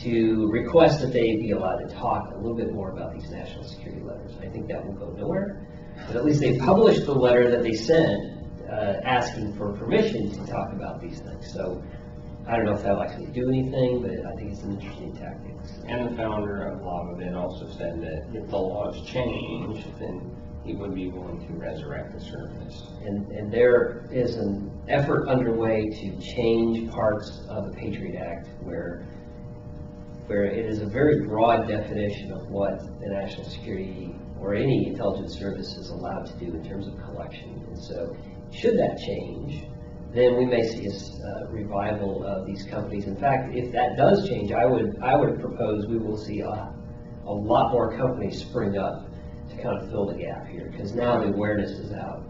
to 0.00 0.48
request 0.50 1.00
that 1.00 1.12
they 1.12 1.36
be 1.36 1.52
allowed 1.52 1.78
to 1.78 1.94
talk 1.94 2.30
a 2.32 2.36
little 2.36 2.56
bit 2.56 2.72
more 2.72 2.90
about 2.90 3.12
these 3.14 3.30
national 3.30 3.64
security 3.64 4.02
letters. 4.02 4.32
I 4.40 4.48
think 4.48 4.68
that 4.68 4.84
will 4.84 4.94
go 4.94 5.10
nowhere, 5.12 5.66
but 6.06 6.16
at 6.16 6.24
least 6.24 6.40
they 6.40 6.58
published 6.58 7.06
the 7.06 7.14
letter 7.14 7.50
that 7.50 7.62
they 7.62 7.72
sent, 7.72 8.20
uh, 8.70 9.00
asking 9.02 9.54
for 9.54 9.72
permission 9.72 10.30
to 10.30 10.46
talk 10.50 10.72
about 10.72 11.00
these 11.00 11.20
things. 11.20 11.52
So 11.52 11.82
I 12.48 12.56
don't 12.56 12.64
know 12.64 12.72
if 12.72 12.82
that'll 12.82 13.02
actually 13.02 13.26
do 13.26 13.46
anything, 13.50 14.00
but 14.00 14.24
I 14.26 14.34
think 14.36 14.52
it's 14.52 14.62
an 14.62 14.80
interesting 14.80 15.14
tactic. 15.14 15.54
And 15.86 16.10
the 16.10 16.16
founder 16.16 16.62
of 16.62 16.80
Lavabit 16.80 17.36
also 17.36 17.70
said 17.76 18.00
that 18.00 18.26
if 18.32 18.48
the 18.48 18.56
laws 18.56 19.06
change, 19.06 19.84
then 19.98 20.34
he 20.64 20.74
would 20.74 20.94
be 20.94 21.08
willing 21.08 21.46
to 21.46 21.52
resurrect 21.52 22.14
the 22.14 22.20
service. 22.24 22.84
And, 23.04 23.30
and 23.32 23.52
there 23.52 24.06
is 24.10 24.36
an 24.36 24.70
effort 24.88 25.28
underway 25.28 25.90
to 25.90 26.20
change 26.20 26.90
parts 26.90 27.42
of 27.50 27.66
the 27.66 27.72
Patriot 27.72 28.18
Act 28.18 28.48
where 28.62 29.06
where 30.26 30.44
it 30.44 30.66
is 30.66 30.80
a 30.80 30.86
very 30.86 31.26
broad 31.26 31.66
definition 31.66 32.32
of 32.32 32.50
what 32.50 32.80
the 33.00 33.08
national 33.08 33.44
security 33.48 34.14
or 34.38 34.54
any 34.54 34.88
intelligence 34.88 35.38
service 35.38 35.74
is 35.76 35.88
allowed 35.88 36.26
to 36.26 36.32
do 36.34 36.54
in 36.54 36.62
terms 36.62 36.86
of 36.86 36.98
collection. 36.98 37.64
And 37.66 37.78
so, 37.78 38.14
should 38.52 38.78
that 38.78 38.98
change, 38.98 39.64
then 40.14 40.36
we 40.36 40.46
may 40.46 40.66
see 40.66 40.86
a 40.86 40.90
uh, 40.90 41.50
revival 41.50 42.24
of 42.24 42.46
these 42.46 42.64
companies. 42.64 43.06
In 43.06 43.16
fact, 43.16 43.54
if 43.54 43.72
that 43.72 43.96
does 43.96 44.26
change, 44.28 44.52
I 44.52 44.64
would, 44.64 44.98
I 45.02 45.14
would 45.16 45.38
propose 45.40 45.86
we 45.86 45.98
will 45.98 46.16
see 46.16 46.40
a, 46.40 46.74
a 47.26 47.32
lot 47.32 47.72
more 47.72 47.96
companies 47.96 48.40
spring 48.40 48.78
up 48.78 49.06
to 49.50 49.56
kind 49.62 49.78
of 49.78 49.90
fill 49.90 50.06
the 50.06 50.14
gap 50.14 50.46
here, 50.46 50.68
because 50.70 50.94
now 50.94 51.20
the 51.20 51.28
awareness 51.28 51.70
is 51.72 51.92
out 51.92 52.24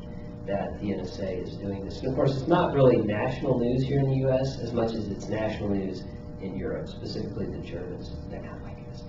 that 0.47 0.81
the 0.81 0.87
NSA 0.87 1.45
is 1.47 1.57
doing 1.57 1.85
this. 1.85 2.01
And 2.01 2.09
of 2.09 2.15
course, 2.15 2.37
it's 2.37 2.49
not 2.49 2.75
really 2.75 2.97
national 2.97 3.61
news 3.61 3.85
here 3.85 4.01
in 4.01 4.11
the 4.11 4.29
US 4.29 4.59
as 4.59 4.73
much 4.73 4.95
as 4.95 5.09
it's 5.09 5.29
national 5.29 5.69
news 5.69 6.03
in 6.41 6.57
Europe, 6.57 6.89
specifically 6.89 7.47
the 7.47 7.59
Germans. 7.59 8.17
They're 8.31 8.43
not 8.43 8.63
like 8.63 8.79
us. 8.91 9.03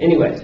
Anyways, 0.00 0.42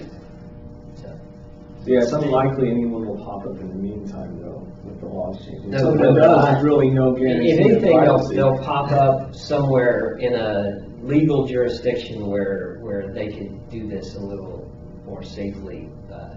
Yeah, 1.85 1.99
it's 2.01 2.13
unlikely 2.13 2.71
anyone 2.71 3.07
will 3.07 3.25
pop 3.25 3.45
up 3.47 3.59
in 3.61 3.69
the 3.69 3.75
meantime, 3.75 4.41
though, 4.41 4.67
with 4.85 5.01
the 5.01 5.07
laws 5.07 5.45
changing. 5.45 5.71
No, 5.71 5.79
If 5.79 5.83
no, 6.01 6.15
someone 6.15 6.55
no, 6.55 6.61
really 6.63 6.91
no 6.91 7.13
guarantee. 7.15 7.51
if 7.51 7.61
of 7.61 7.67
anything, 7.67 7.83
they'll, 8.01 8.15
privacy. 8.19 8.37
they'll 8.37 8.59
pop 8.59 8.93
up 8.93 9.35
somewhere 9.35 10.17
in 10.19 10.35
a 10.35 10.87
legal 11.03 11.47
jurisdiction 11.47 12.27
where, 12.29 12.79
where 12.81 13.13
they 13.13 13.29
could 13.33 13.69
do 13.69 13.89
this 13.89 14.15
a 14.15 14.21
little 14.21 14.71
more 15.05 15.23
safely. 15.23 15.89
Uh, 16.13 16.35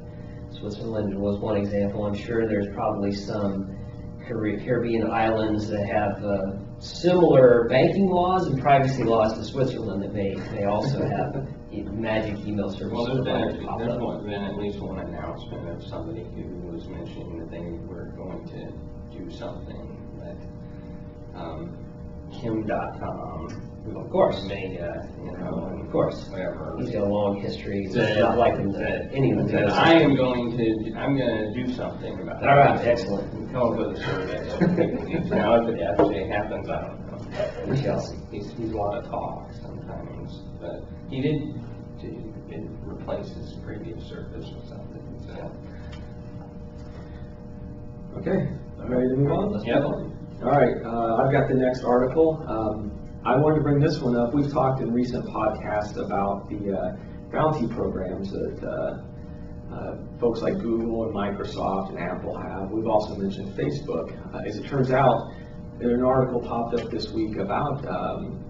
Switzerland 0.50 1.14
was 1.20 1.40
one 1.40 1.58
example. 1.58 2.06
I'm 2.06 2.16
sure 2.16 2.48
there's 2.48 2.74
probably 2.74 3.12
some 3.14 3.78
Carib- 4.28 4.66
Caribbean 4.66 5.12
islands 5.12 5.68
that 5.68 5.86
have 5.86 6.24
uh, 6.24 6.54
similar 6.80 7.68
banking 7.70 8.08
laws 8.08 8.48
and 8.48 8.60
privacy 8.60 9.04
laws 9.04 9.38
to 9.38 9.44
Switzerland 9.44 10.02
that 10.02 10.14
may, 10.14 10.34
may 10.54 10.64
also 10.66 11.06
have 11.06 11.48
magic 11.84 12.38
email 12.46 12.70
service 12.72 12.94
Well, 12.94 13.06
there's 13.06 13.26
been, 13.26 13.66
pop 13.66 13.80
there's 13.80 13.94
up. 13.94 14.02
one- 14.02 14.24
been 14.26 14.44
at 14.44 14.58
least 14.58 14.80
one 14.80 15.00
announcement 15.00 15.70
of 15.70 15.84
somebody 15.86 16.24
who 16.36 16.72
was 16.72 16.88
mentioning 16.88 17.40
that 17.40 17.52
they 17.52 17.60
were 17.88 18.06
going 18.18 18.46
to 18.50 18.72
do 19.18 19.30
something 19.32 19.98
that, 20.20 21.40
um, 21.40 21.78
Kim 22.32 22.64
Dotcom. 22.66 23.62
Of 23.96 24.10
course. 24.10 24.44
Mega, 24.48 25.08
you 25.24 25.32
know, 25.38 25.68
and 25.72 25.82
Of 25.82 25.92
course. 25.92 26.28
whatever. 26.32 26.76
He's 26.80 26.90
got 26.90 27.04
a 27.04 27.06
long 27.06 27.40
history. 27.40 27.86
It's 27.86 27.94
That- 27.94 28.18
not 28.20 28.38
like 28.40 28.58
him 28.58 28.72
that- 28.72 28.80
that 28.80 29.14
any 29.16 29.32
of 29.32 29.38
them. 29.38 29.48
That 29.48 29.70
I 29.74 29.94
am 29.94 30.16
going 30.16 30.58
to, 30.58 30.94
I'm 30.98 31.16
gonna 31.16 31.54
do 31.54 31.68
something 31.72 32.20
about 32.20 32.42
it. 32.42 32.50
All 32.50 32.56
right, 32.58 32.80
excellent. 32.84 33.32
Come 33.54 33.74
up 33.74 33.78
with 33.78 33.98
a 34.00 34.04
survey. 34.04 34.50
so 34.50 34.58
people 34.76 35.08
use. 35.08 35.30
Now, 35.30 35.62
if 35.62 35.76
it 35.76 35.82
actually 35.84 36.28
happens, 36.28 36.68
I 36.68 36.82
don't 36.82 37.00
know. 37.12 37.70
We 37.70 37.78
shall 37.78 38.00
see. 38.00 38.18
He's, 38.32 38.52
he's 38.54 38.72
a 38.72 38.78
lot 38.78 38.98
of 38.98 39.06
talk 39.06 39.52
sometimes, 39.62 40.42
but 40.60 40.84
he 41.10 41.22
did, 41.22 41.54
did 42.06 42.50
did 42.50 42.70
replace 42.86 43.30
his 43.34 43.54
previous 43.66 44.04
service 44.08 44.46
or 44.56 44.64
something, 44.68 45.02
so. 45.26 45.52
Okay, 48.20 48.50
I'm 48.82 48.90
ready 48.92 49.10
to 49.10 49.16
move 49.16 49.32
on? 49.32 49.52
Let's 49.52 49.66
Yep. 49.66 49.82
move 49.84 49.92
on. 49.94 50.12
All 50.44 50.50
right, 50.52 50.76
uh, 50.86 51.16
I've 51.24 51.32
got 51.32 51.48
the 51.48 51.56
next 51.56 51.84
article. 51.84 52.44
Um, 52.48 52.92
I 53.26 53.36
wanted 53.38 53.56
to 53.56 53.62
bring 53.62 53.80
this 53.80 54.02
one 54.02 54.16
up. 54.16 54.34
We've 54.34 54.52
talked 54.52 54.82
in 54.82 54.92
recent 54.94 55.26
podcasts 55.26 55.98
about 55.98 56.48
the 56.50 56.78
uh, 56.78 56.96
bounty 57.32 57.68
programs 57.68 58.32
that 58.32 58.64
uh, 58.64 59.74
uh, 59.74 59.98
folks 60.20 60.42
like 60.42 60.60
Google 60.60 61.06
and 61.08 61.16
Microsoft 61.16 61.90
and 61.90 62.00
Apple 62.00 62.38
have. 62.38 62.70
We've 62.72 62.88
also 62.88 63.16
mentioned 63.16 63.50
Facebook. 63.58 64.12
Uh, 64.34 64.40
As 64.48 64.58
it 64.58 64.68
turns 64.68 64.92
out, 64.92 65.18
an 65.82 66.04
article 66.04 66.40
popped 66.42 66.80
up 66.80 66.90
this 66.92 67.12
week 67.12 67.38
about 67.38 67.86
um, 67.88 68.45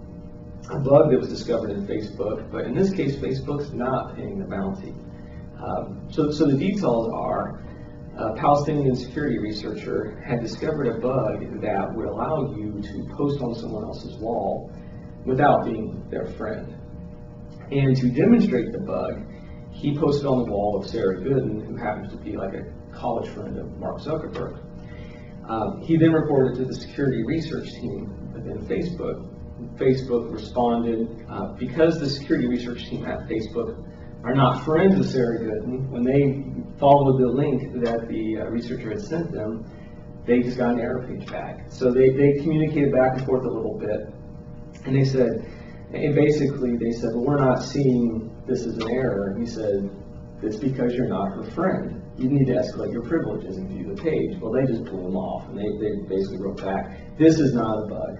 a 0.71 0.79
bug 0.79 1.11
that 1.11 1.19
was 1.19 1.29
discovered 1.29 1.71
in 1.71 1.85
Facebook, 1.85 2.51
but 2.51 2.65
in 2.65 2.73
this 2.73 2.91
case, 2.91 3.15
Facebook's 3.15 3.71
not 3.71 4.15
paying 4.15 4.39
the 4.39 4.45
bounty. 4.45 4.93
Um, 5.61 6.07
So, 6.09 6.31
so 6.31 6.45
the 6.45 6.57
details 6.57 7.11
are, 7.13 7.61
a 8.17 8.33
Palestinian 8.35 8.95
security 8.95 9.37
researcher 9.37 10.21
had 10.25 10.41
discovered 10.41 10.87
a 10.87 10.99
bug 10.99 11.61
that 11.61 11.93
would 11.93 12.07
allow 12.07 12.55
you 12.55 12.81
to 12.81 13.13
post 13.15 13.41
on 13.41 13.53
someone 13.55 13.83
else's 13.83 14.17
wall 14.17 14.71
without 15.25 15.65
being 15.65 16.07
their 16.09 16.25
friend. 16.37 16.75
And 17.71 17.95
to 17.97 18.09
demonstrate 18.09 18.71
the 18.71 18.79
bug, 18.79 19.21
he 19.71 19.97
posted 19.97 20.25
on 20.25 20.45
the 20.45 20.51
wall 20.51 20.79
of 20.79 20.87
Sarah 20.87 21.21
Goodin, 21.21 21.59
who 21.59 21.75
happens 21.75 22.11
to 22.11 22.17
be 22.17 22.37
like 22.37 22.53
a 22.53 22.63
college 22.93 23.27
friend 23.29 23.57
of 23.57 23.77
Mark 23.77 23.99
Zuckerberg. 23.99 24.63
Um, 25.49 25.81
he 25.81 25.97
then 25.97 26.13
reported 26.13 26.57
to 26.59 26.65
the 26.65 26.73
security 26.73 27.23
research 27.25 27.69
team 27.73 28.31
within 28.33 28.65
Facebook. 28.65 29.34
Facebook 29.77 30.31
responded 30.31 31.25
uh, 31.29 31.53
because 31.53 31.99
the 31.99 32.09
security 32.09 32.47
research 32.47 32.87
team 32.89 33.05
at 33.05 33.27
Facebook 33.27 33.85
are 34.23 34.33
not 34.33 34.65
friends 34.65 34.97
with 34.97 35.09
Sarah 35.09 35.37
Goodin. 35.37 35.89
When 35.91 36.03
they 36.03 36.43
followed 36.79 37.19
the 37.19 37.27
link 37.27 37.73
that 37.83 38.07
the 38.07 38.41
uh, 38.41 38.45
researcher 38.49 38.89
had 38.89 39.01
sent 39.01 39.31
them, 39.31 39.65
they 40.25 40.39
just 40.41 40.57
got 40.57 40.73
an 40.73 40.79
error 40.79 41.05
page 41.07 41.27
back. 41.27 41.71
So 41.71 41.91
they, 41.91 42.09
they 42.09 42.33
communicated 42.41 42.91
back 42.91 43.17
and 43.17 43.25
forth 43.25 43.45
a 43.45 43.49
little 43.49 43.77
bit, 43.77 44.11
and 44.85 44.95
they 44.95 45.05
said, 45.05 45.45
and 45.93 46.15
basically 46.15 46.75
they 46.77 46.91
said, 46.91 47.11
well, 47.13 47.25
we're 47.25 47.39
not 47.39 47.63
seeing 47.63 48.35
this 48.47 48.65
as 48.65 48.77
an 48.77 48.89
error. 48.89 49.29
And 49.29 49.39
he 49.39 49.45
said, 49.45 49.89
it's 50.41 50.57
because 50.57 50.93
you're 50.93 51.07
not 51.07 51.29
her 51.35 51.43
friend. 51.51 52.01
You 52.17 52.29
need 52.29 52.47
to 52.47 52.53
escalate 52.53 52.91
your 52.91 53.03
privileges 53.03 53.57
and 53.57 53.69
view 53.69 53.93
the 53.93 54.01
page. 54.01 54.39
Well, 54.41 54.51
they 54.51 54.65
just 54.65 54.85
blew 54.85 55.03
them 55.03 55.15
off, 55.15 55.47
and 55.49 55.57
they, 55.57 55.69
they 55.79 56.07
basically 56.07 56.39
wrote 56.39 56.63
back, 56.63 57.17
this 57.17 57.39
is 57.39 57.53
not 57.53 57.83
a 57.83 57.87
bug. 57.87 58.17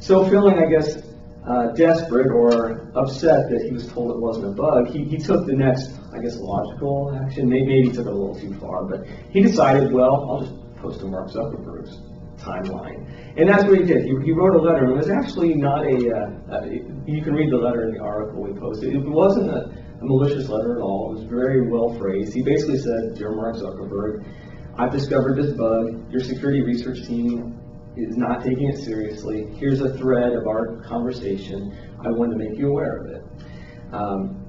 So 0.00 0.28
feeling, 0.28 0.58
I 0.58 0.66
guess, 0.66 1.02
uh, 1.46 1.72
desperate 1.72 2.30
or 2.30 2.90
upset 2.94 3.48
that 3.50 3.62
he 3.64 3.72
was 3.72 3.90
told 3.90 4.10
it 4.10 4.20
wasn't 4.20 4.46
a 4.46 4.50
bug, 4.50 4.88
he, 4.88 5.04
he 5.04 5.16
took 5.16 5.46
the 5.46 5.54
next, 5.54 5.98
I 6.12 6.18
guess, 6.20 6.36
logical 6.36 7.18
action. 7.24 7.48
Maybe, 7.48 7.66
maybe 7.66 7.88
he 7.88 7.92
took 7.92 8.06
it 8.06 8.12
a 8.12 8.14
little 8.14 8.38
too 8.38 8.54
far, 8.60 8.84
but 8.84 9.06
he 9.30 9.42
decided, 9.42 9.92
well, 9.92 10.30
I'll 10.30 10.40
just 10.40 10.76
post 10.76 11.00
to 11.00 11.06
Mark 11.06 11.28
Zuckerberg's 11.30 11.98
timeline. 12.38 13.08
And 13.36 13.48
that's 13.48 13.64
what 13.64 13.78
he 13.78 13.84
did. 13.84 14.04
He, 14.04 14.14
he 14.24 14.32
wrote 14.32 14.54
a 14.54 14.62
letter. 14.62 14.90
It 14.90 14.96
was 14.96 15.10
actually 15.10 15.54
not 15.54 15.84
a, 15.84 15.96
uh, 16.14 16.54
uh, 16.54 16.64
you 17.06 17.22
can 17.22 17.34
read 17.34 17.50
the 17.50 17.56
letter 17.56 17.88
in 17.88 17.94
the 17.94 18.00
article 18.00 18.42
we 18.42 18.52
posted. 18.58 18.94
It 18.94 19.04
wasn't 19.04 19.50
a, 19.50 19.70
a 20.00 20.04
malicious 20.04 20.48
letter 20.48 20.76
at 20.76 20.82
all. 20.82 21.10
It 21.10 21.20
was 21.20 21.24
very 21.24 21.68
well 21.68 21.94
phrased. 21.98 22.34
He 22.34 22.42
basically 22.42 22.78
said, 22.78 23.14
Dear 23.16 23.34
Mark 23.34 23.56
Zuckerberg, 23.56 24.24
I've 24.76 24.92
discovered 24.92 25.36
this 25.36 25.52
bug. 25.54 26.10
Your 26.10 26.20
security 26.20 26.62
research 26.62 27.06
team 27.06 27.57
is 28.06 28.16
not 28.16 28.42
taking 28.44 28.68
it 28.68 28.78
seriously. 28.78 29.46
Here's 29.56 29.80
a 29.80 29.96
thread 29.96 30.32
of 30.32 30.46
our 30.46 30.76
conversation. 30.82 31.76
I 32.04 32.10
wanted 32.10 32.38
to 32.38 32.48
make 32.48 32.58
you 32.58 32.68
aware 32.68 32.96
of 32.98 33.06
it. 33.10 33.24
Um, 33.92 34.44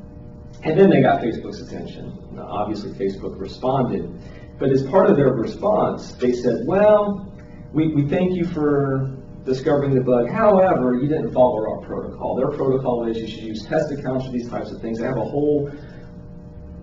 and 0.63 0.79
then 0.79 0.89
they 0.89 1.01
got 1.01 1.22
Facebook's 1.22 1.62
attention. 1.62 2.18
Now, 2.34 2.48
obviously, 2.48 2.91
Facebook 2.91 3.39
responded. 3.39 4.12
But 4.60 4.72
as 4.72 4.84
part 4.84 5.10
of 5.10 5.15
their 5.15 5.34
response, 5.34 6.13
they 6.13 6.34
said, 6.34 6.65
well, 6.65 7.34
we, 7.74 7.88
we 7.94 8.08
thank 8.10 8.36
you 8.36 8.46
for 8.46 9.15
discovering 9.46 9.96
the 9.96 10.01
bug. 10.01 10.29
However, 10.29 10.96
you 10.96 11.08
didn't 11.08 11.34
follow 11.34 11.60
our 11.70 11.82
protocol. 11.86 12.36
Their 12.36 12.51
protocol 12.58 13.08
is 13.08 13.18
you 13.18 13.27
should 13.27 13.44
use 13.44 13.65
test 13.65 13.91
accounts 13.91 14.25
for 14.25 14.32
these 14.32 14.50
types 14.50 14.72
of 14.72 14.82
things. 14.82 15.00
They 15.00 15.06
have 15.06 15.18
a 15.18 15.24
whole 15.24 15.72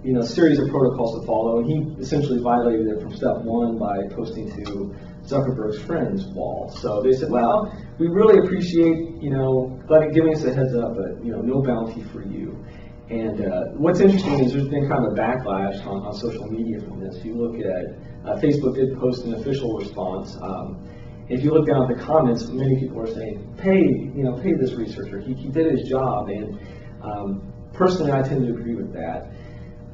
you 0.02 0.12
know, 0.12 0.22
series 0.22 0.58
of 0.58 0.68
protocols 0.68 1.20
to 1.20 1.26
follow, 1.26 1.58
and 1.58 1.66
he 1.66 2.00
essentially 2.00 2.40
violated 2.40 2.86
it 2.86 3.00
from 3.00 3.14
step 3.14 3.38
one 3.38 3.76
by 3.76 4.06
posting 4.14 4.50
to 4.64 4.94
Zuckerberg's 5.26 5.80
friends 5.82 6.26
wall. 6.28 6.70
So 6.80 7.02
they 7.02 7.12
said, 7.12 7.30
well, 7.30 7.72
we 7.98 8.08
really 8.08 8.38
appreciate, 8.38 8.98
you 9.20 9.30
know, 9.30 9.78
letting, 9.88 10.12
giving 10.12 10.34
us 10.34 10.44
a 10.44 10.54
heads 10.54 10.74
up, 10.74 10.94
but, 10.96 11.24
you 11.24 11.32
know, 11.32 11.40
no 11.40 11.62
bounty 11.62 12.02
for 12.04 12.22
you. 12.22 12.64
And 13.10 13.40
uh, 13.40 13.64
what's 13.76 14.00
interesting 14.00 14.40
is 14.40 14.52
there's 14.52 14.68
been 14.68 14.88
kind 14.88 15.06
of 15.06 15.12
a 15.12 15.14
backlash 15.14 15.84
on, 15.86 16.06
on 16.06 16.12
social 16.14 16.46
media 16.46 16.80
from 16.80 16.98
this. 17.00 17.24
You 17.24 17.34
look 17.34 17.54
at, 17.60 17.84
uh, 18.26 18.40
Facebook 18.40 18.74
did 18.74 18.98
post 18.98 19.24
an 19.24 19.34
official 19.34 19.76
response. 19.76 20.36
Um, 20.42 20.88
if 21.28 21.42
you 21.42 21.50
look 21.52 21.66
down 21.66 21.90
at 21.90 21.96
the 21.96 22.02
comments, 22.02 22.48
many 22.48 22.80
people 22.80 23.00
are 23.00 23.06
saying, 23.12 23.54
pay, 23.58 23.82
you 23.82 24.24
know, 24.24 24.34
pay 24.40 24.54
this 24.54 24.72
researcher. 24.74 25.20
He, 25.20 25.34
he 25.34 25.48
did 25.48 25.70
his 25.70 25.88
job. 25.88 26.28
And 26.28 26.58
um, 27.02 27.52
personally, 27.72 28.12
I 28.12 28.22
tend 28.22 28.46
to 28.46 28.52
agree 28.52 28.74
with 28.74 28.92
that. 28.92 29.30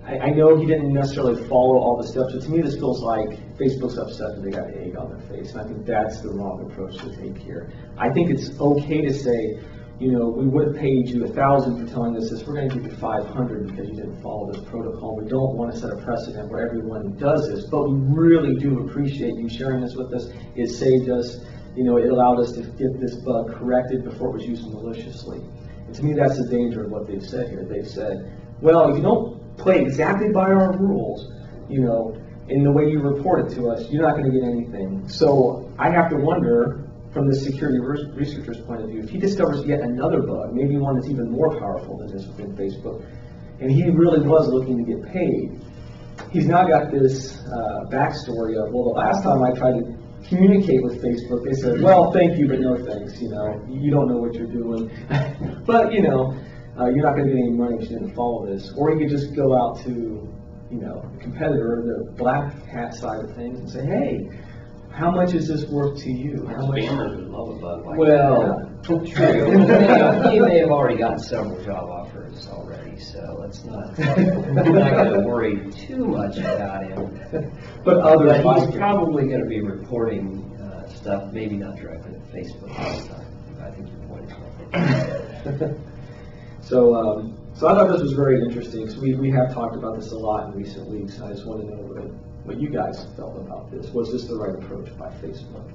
I, 0.04 0.18
I 0.18 0.30
know 0.30 0.56
he 0.56 0.66
didn't 0.66 0.92
necessarily 0.92 1.46
follow 1.48 1.78
all 1.78 1.96
the 1.96 2.06
steps, 2.06 2.32
but 2.32 2.42
to 2.42 2.50
me, 2.50 2.60
this 2.60 2.74
feels 2.74 3.02
like 3.02 3.30
Facebook's 3.56 3.98
upset 3.98 4.34
that 4.34 4.42
they 4.42 4.50
got 4.50 4.68
egg 4.74 4.96
on 4.96 5.10
their 5.10 5.28
face, 5.28 5.52
and 5.52 5.60
I 5.60 5.64
think 5.64 5.86
that's 5.86 6.20
the 6.20 6.30
wrong 6.30 6.68
approach 6.70 6.98
to 6.98 7.16
take 7.16 7.38
here. 7.38 7.70
I 7.96 8.10
think 8.10 8.30
it's 8.30 8.58
okay 8.60 9.00
to 9.02 9.12
say, 9.12 9.60
you 10.00 10.10
know, 10.10 10.28
we 10.28 10.48
would 10.48 10.68
have 10.68 10.76
paid 10.76 11.08
you 11.08 11.24
a 11.24 11.28
thousand 11.28 11.78
for 11.78 11.92
telling 11.92 12.16
us 12.16 12.30
this, 12.30 12.44
we're 12.44 12.54
gonna 12.54 12.68
give 12.68 12.84
you 12.84 12.96
five 12.96 13.24
hundred 13.26 13.68
because 13.68 13.88
you 13.88 13.94
didn't 13.94 14.20
follow 14.20 14.50
this 14.50 14.60
protocol. 14.64 15.16
We 15.16 15.28
don't 15.28 15.56
want 15.56 15.72
to 15.72 15.78
set 15.78 15.90
a 15.90 15.96
precedent 15.96 16.50
where 16.50 16.66
everyone 16.66 17.16
does 17.18 17.48
this, 17.48 17.66
but 17.66 17.88
we 17.88 18.00
really 18.12 18.56
do 18.56 18.80
appreciate 18.80 19.34
you 19.36 19.48
sharing 19.48 19.80
this 19.80 19.94
with 19.94 20.12
us. 20.12 20.30
It 20.56 20.70
saved 20.70 21.08
us, 21.08 21.44
you 21.76 21.84
know, 21.84 21.98
it 21.98 22.10
allowed 22.10 22.40
us 22.40 22.50
to 22.52 22.62
get 22.62 22.98
this 22.98 23.14
bug 23.16 23.54
corrected 23.54 24.02
before 24.02 24.30
it 24.30 24.32
was 24.32 24.46
used 24.46 24.66
maliciously. 24.66 25.38
And 25.86 25.94
to 25.94 26.02
me, 26.02 26.14
that's 26.14 26.36
the 26.36 26.48
danger 26.48 26.84
of 26.84 26.90
what 26.90 27.06
they've 27.06 27.24
said 27.24 27.50
here. 27.50 27.64
They've 27.64 27.86
said, 27.86 28.36
well, 28.62 28.96
you 28.96 29.02
don't 29.02 29.56
play 29.58 29.80
exactly 29.80 30.30
by 30.32 30.50
our 30.50 30.78
rules, 30.78 31.30
you 31.68 31.80
know, 31.80 32.16
in 32.48 32.62
the 32.62 32.70
way 32.70 32.88
you 32.88 33.00
report 33.00 33.46
it 33.50 33.54
to 33.56 33.68
us, 33.70 33.90
you're 33.90 34.02
not 34.02 34.16
going 34.16 34.30
to 34.30 34.38
get 34.38 34.46
anything. 34.48 35.08
So 35.08 35.70
I 35.78 35.90
have 35.90 36.08
to 36.10 36.16
wonder, 36.16 36.88
from 37.12 37.28
the 37.28 37.34
security 37.34 37.78
re- 37.80 38.10
researcher's 38.14 38.60
point 38.60 38.82
of 38.82 38.88
view, 38.88 39.02
if 39.02 39.10
he 39.10 39.18
discovers 39.18 39.64
yet 39.66 39.80
another 39.80 40.22
bug, 40.22 40.54
maybe 40.54 40.76
one 40.76 40.94
that's 40.94 41.08
even 41.08 41.30
more 41.30 41.58
powerful 41.58 41.98
than 41.98 42.16
this 42.16 42.26
within 42.26 42.54
Facebook, 42.56 43.04
and 43.60 43.70
he 43.70 43.90
really 43.90 44.26
was 44.26 44.48
looking 44.48 44.78
to 44.78 44.84
get 44.84 45.12
paid, 45.12 45.60
he's 46.30 46.46
now 46.46 46.66
got 46.66 46.90
this 46.90 47.38
uh, 47.46 47.84
backstory 47.90 48.56
of, 48.56 48.72
well, 48.72 48.84
the 48.84 48.96
last 48.96 49.22
time 49.22 49.42
I 49.42 49.50
tried 49.52 49.80
to 49.80 49.98
communicate 50.28 50.82
with 50.82 51.02
Facebook, 51.02 51.44
they 51.44 51.54
said, 51.54 51.82
well, 51.82 52.12
thank 52.12 52.38
you, 52.38 52.46
but 52.48 52.60
no 52.60 52.76
thanks, 52.76 53.20
you 53.20 53.28
know, 53.28 53.64
you 53.68 53.90
don't 53.90 54.08
know 54.08 54.18
what 54.18 54.34
you're 54.34 54.46
doing. 54.46 54.90
But, 55.64 55.92
you 55.92 56.02
know, 56.02 56.36
uh, 56.82 56.88
you're 56.88 57.04
not 57.04 57.16
gonna 57.16 57.28
get 57.28 57.36
any 57.36 57.50
money 57.50 57.76
if 57.76 57.90
you 57.90 57.98
didn't 57.98 58.14
follow 58.14 58.46
this. 58.46 58.72
Or 58.76 58.92
you 58.92 58.98
could 58.98 59.10
just 59.10 59.34
go 59.34 59.54
out 59.56 59.80
to, 59.84 59.90
you 60.70 60.80
know, 60.80 61.08
a 61.14 61.18
competitor, 61.18 61.82
the 61.86 62.12
black 62.12 62.66
hat 62.66 62.94
side 62.94 63.24
of 63.24 63.34
things, 63.34 63.60
and 63.60 63.70
say, 63.70 63.84
hey, 63.84 64.28
how 64.90 65.10
much 65.10 65.32
is 65.34 65.48
this 65.48 65.66
worth 65.68 65.98
to 66.02 66.10
you? 66.10 66.46
How 66.46 66.66
much? 66.66 66.80
Spammers 66.80 67.16
would 67.16 67.28
love 67.28 67.56
a 67.56 67.60
bug 67.60 67.86
like 67.86 67.98
that. 67.98 67.98
Well, 67.98 68.68
true. 68.82 69.02
He 70.32 70.40
may- 70.40 70.58
have 70.58 70.70
already 70.70 70.98
gotten 70.98 71.18
several 71.18 71.62
job 71.64 71.88
offers 71.88 72.46
already, 72.48 72.98
so 72.98 73.36
let's 73.40 73.64
not, 73.64 73.98
not 73.98 74.90
gonna 74.90 75.20
worry 75.20 75.70
too 75.70 76.04
much 76.04 76.38
about 76.38 76.84
him. 76.84 77.20
But 77.84 77.98
others 77.98 78.42
But 78.42 78.66
he's 78.66 78.76
probably 78.76 79.28
gonna 79.28 79.46
be 79.46 79.60
reporting, 79.62 80.44
uh, 80.60 80.86
stuff, 80.88 81.32
maybe 81.32 81.56
not 81.56 81.76
directly 81.76 82.12
to 82.12 82.18
Facebook 82.36 82.76
this 82.76 83.08
time. 83.08 83.26
I 83.62 83.70
think 83.70 83.88
your 83.88 83.98
point 84.08 84.30
is 84.30 85.60
well. 85.60 85.91
So, 86.62 86.94
um, 86.94 87.38
so 87.54 87.68
I 87.68 87.74
thought 87.74 87.90
this 87.92 88.00
was 88.00 88.12
very 88.12 88.40
interesting, 88.40 88.86
because 88.86 88.96
we, 88.98 89.14
we 89.14 89.30
have 89.30 89.52
talked 89.52 89.76
about 89.76 89.96
this 89.96 90.12
a 90.12 90.16
lot 90.16 90.46
in 90.46 90.54
recent 90.54 90.88
weeks. 90.88 91.20
I 91.20 91.32
just 91.32 91.46
want 91.46 91.60
to 91.60 91.66
know 91.66 91.82
what, 91.82 92.04
what 92.44 92.60
you 92.60 92.70
guys 92.70 93.06
felt 93.16 93.36
about 93.36 93.70
this. 93.70 93.90
Was 93.90 94.12
this 94.12 94.24
the 94.24 94.36
right 94.36 94.54
approach 94.54 94.96
by 94.96 95.10
Facebook? 95.20 95.70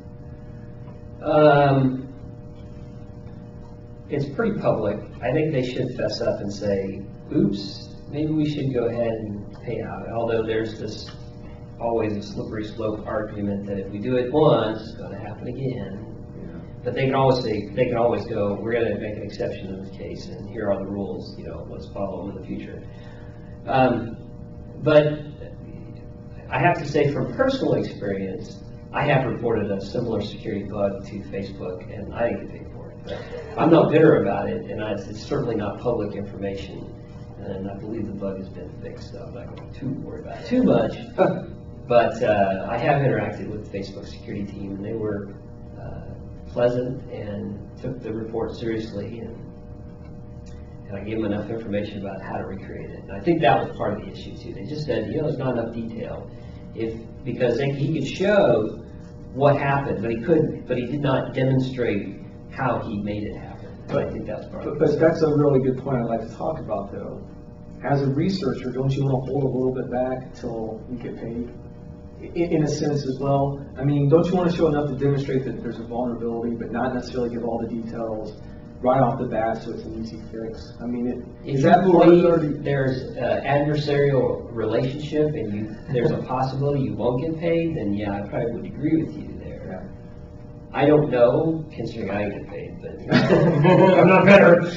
Um, 1.22 2.08
it's 4.10 4.26
pretty 4.34 4.60
public. 4.60 5.00
I 5.22 5.32
think 5.34 5.52
they 5.52 5.68
should 5.70 5.96
fess 5.98 6.22
up 6.22 6.40
and 6.40 6.52
say, 6.52 7.06
oops, 7.36 7.90
maybe 8.10 8.32
we 8.32 8.50
should 8.50 8.74
go 8.74 8.86
ahead 8.86 9.12
and 9.12 9.62
pay 9.64 9.82
out. 9.82 10.08
Although 10.10 10.44
there's 10.44 10.80
this, 10.80 11.12
always 11.80 12.16
a 12.16 12.24
slippery 12.24 12.66
slope 12.66 13.06
argument 13.06 13.66
that 13.68 13.78
if 13.78 13.92
we 13.92 14.00
do 14.00 14.16
it 14.16 14.32
once, 14.32 14.82
it's 14.82 14.98
gonna 14.98 15.20
happen 15.20 15.48
again. 15.48 16.07
But 16.88 16.96
they 16.96 17.04
can 17.08 17.16
always 17.16 17.44
say, 17.44 17.66
they 17.66 17.88
can 17.88 17.98
always 17.98 18.26
go, 18.28 18.54
we're 18.62 18.72
gonna 18.72 18.98
make 18.98 19.18
an 19.18 19.24
exception 19.24 19.68
in 19.74 19.84
this 19.84 19.94
case, 19.94 20.28
and 20.28 20.50
here 20.50 20.72
are 20.72 20.78
the 20.80 20.86
rules, 20.86 21.38
you 21.38 21.46
know, 21.46 21.68
let's 21.70 21.90
follow 21.90 22.26
them 22.26 22.38
in 22.38 22.42
the 22.42 22.48
future. 22.48 22.82
Um, 23.66 24.16
but 24.84 25.20
I 26.50 26.60
have 26.60 26.78
to 26.78 26.88
say 26.88 27.12
from 27.12 27.34
personal 27.34 27.74
experience, 27.74 28.64
I 28.94 29.04
have 29.04 29.26
reported 29.26 29.70
a 29.70 29.82
similar 29.82 30.22
security 30.22 30.64
bug 30.64 31.06
to 31.08 31.20
Facebook, 31.24 31.94
and 31.94 32.14
I 32.14 32.30
didn't 32.30 32.46
get 32.46 32.52
paid 32.54 32.72
for 32.72 32.92
it. 32.92 32.98
But 33.04 33.60
I'm 33.62 33.70
not 33.70 33.92
bitter 33.92 34.22
about 34.22 34.50
it, 34.50 34.72
and 34.72 34.82
I- 34.82 34.94
it's 34.94 35.20
certainly 35.20 35.58
not 35.58 35.82
public 35.82 36.16
information, 36.16 36.90
and 37.42 37.70
I 37.70 37.76
believe 37.76 38.08
the 38.08 38.14
bug 38.14 38.38
has 38.38 38.48
been 38.48 38.70
fixed, 38.82 39.12
so 39.12 39.26
I'm 39.28 39.34
not 39.34 39.54
going 39.58 39.74
to 39.74 39.78
too 39.78 39.90
worry 40.06 40.22
about 40.22 40.40
it 40.40 40.48
too 40.48 40.64
much. 40.64 40.96
But 41.88 42.22
uh, 42.22 42.68
I 42.70 42.78
have 42.78 43.02
interacted 43.02 43.48
with 43.50 43.72
the 43.72 43.78
Facebook 43.78 44.08
security 44.08 44.46
team, 44.46 44.76
and 44.76 44.84
they 44.84 44.92
were 44.92 45.30
pleasant 46.58 47.00
and 47.12 47.56
took 47.80 48.02
the 48.02 48.12
report 48.12 48.56
seriously, 48.56 49.20
and 49.20 49.38
and 50.88 50.98
I 50.98 51.04
gave 51.04 51.22
them 51.22 51.32
enough 51.32 51.50
information 51.52 52.00
about 52.00 52.20
how 52.22 52.38
to 52.38 52.46
recreate 52.46 52.90
it. 52.92 53.04
And 53.04 53.12
I 53.12 53.20
think 53.20 53.42
that 53.42 53.68
was 53.68 53.78
part 53.78 53.94
of 53.94 54.00
the 54.06 54.12
issue 54.12 54.36
too. 54.38 54.54
They 54.54 54.64
just 54.64 54.86
said, 54.86 55.12
you 55.12 55.18
know, 55.18 55.28
there's 55.28 55.38
not 55.38 55.58
enough 55.58 55.76
detail. 55.76 56.32
If, 56.74 56.94
because 57.26 57.58
they- 57.58 57.72
he 57.72 57.94
could 57.94 58.08
show 58.08 58.80
what 59.34 59.58
happened, 59.58 60.02
but 60.02 60.10
he 60.10 60.18
couldn't, 60.22 60.66
but 60.66 60.78
he 60.78 60.86
did 60.86 61.02
not 61.02 61.34
demonstrate 61.34 62.22
how 62.52 62.80
he 62.80 63.02
made 63.04 63.24
it 63.24 63.36
happen. 63.36 63.70
And 63.90 64.00
I 64.00 64.10
think 64.10 64.26
that's 64.26 64.48
part 64.48 64.64
But, 64.64 64.74
of 64.74 64.80
but 64.80 65.00
that's 65.00 65.22
a 65.24 65.36
really 65.36 65.60
good 65.60 65.78
point 65.78 65.98
I'd 65.98 66.06
like 66.06 66.22
to 66.28 66.34
talk 66.36 66.58
about, 66.60 66.92
though. 66.94 67.22
As 67.84 68.02
a 68.02 68.08
researcher, 68.08 68.72
don't 68.72 68.92
you 68.96 69.04
want 69.04 69.26
to 69.26 69.32
hold 69.32 69.44
a 69.44 69.48
little 69.58 69.76
bit 69.76 69.92
back 69.92 70.24
until 70.24 70.82
you 70.90 70.98
get 70.98 71.18
paid? 71.18 71.50
In, 72.22 72.52
in 72.54 72.64
a 72.64 72.68
sense 72.68 73.06
as 73.06 73.20
well. 73.20 73.64
I 73.78 73.84
mean, 73.84 74.10
don't 74.10 74.26
you 74.26 74.34
want 74.34 74.50
to 74.50 74.58
show 74.58 74.68
enough 74.68 74.90
to 74.90 74.96
demonstrate 74.96 75.46
that 75.46 75.62
there's 75.62 75.80
a 75.80 75.84
vulnerability, 75.84 76.56
but 76.56 76.72
not 76.72 76.96
necessarily 76.96 77.30
give 77.30 77.44
all 77.46 77.60
the 77.62 77.68
details 77.68 78.42
right 78.82 79.00
off 79.02 79.20
the 79.20 79.26
bat 79.26 79.62
so 79.64 79.72
it's 79.72 79.84
an 79.84 80.02
easy 80.02 80.22
fix? 80.32 80.74
I 80.82 80.86
mean, 80.86 81.08
it, 81.08 81.50
is 81.56 81.62
that 81.64 81.84
part 81.86 82.08
of 82.08 82.22
the- 82.22 82.48
believe 82.48 82.64
there's 82.64 83.02
an 83.02 83.44
adversarial 83.46 84.48
relationship 84.52 85.28
and 85.28 85.54
you, 85.54 85.76
there's 85.94 86.12
a 86.12 86.18
possibility 86.18 86.82
you 86.82 86.96
won't 86.96 87.22
get 87.22 87.40
paid, 87.40 87.76
then 87.78 87.94
yeah, 87.94 88.18
I 88.18 88.22
probably 88.28 88.52
would 88.52 88.66
agree 88.66 89.04
with 89.04 89.16
you 89.16 89.38
there. 89.40 89.68
Yeah. 89.70 90.78
I 90.80 90.86
don't 90.86 91.10
know, 91.12 91.66
considering 91.72 92.10
I 92.12 92.30
get 92.30 92.48
paid, 92.50 92.82
but 92.82 93.16
I'm 94.00 94.08
not 94.08 94.26
better. 94.26 94.72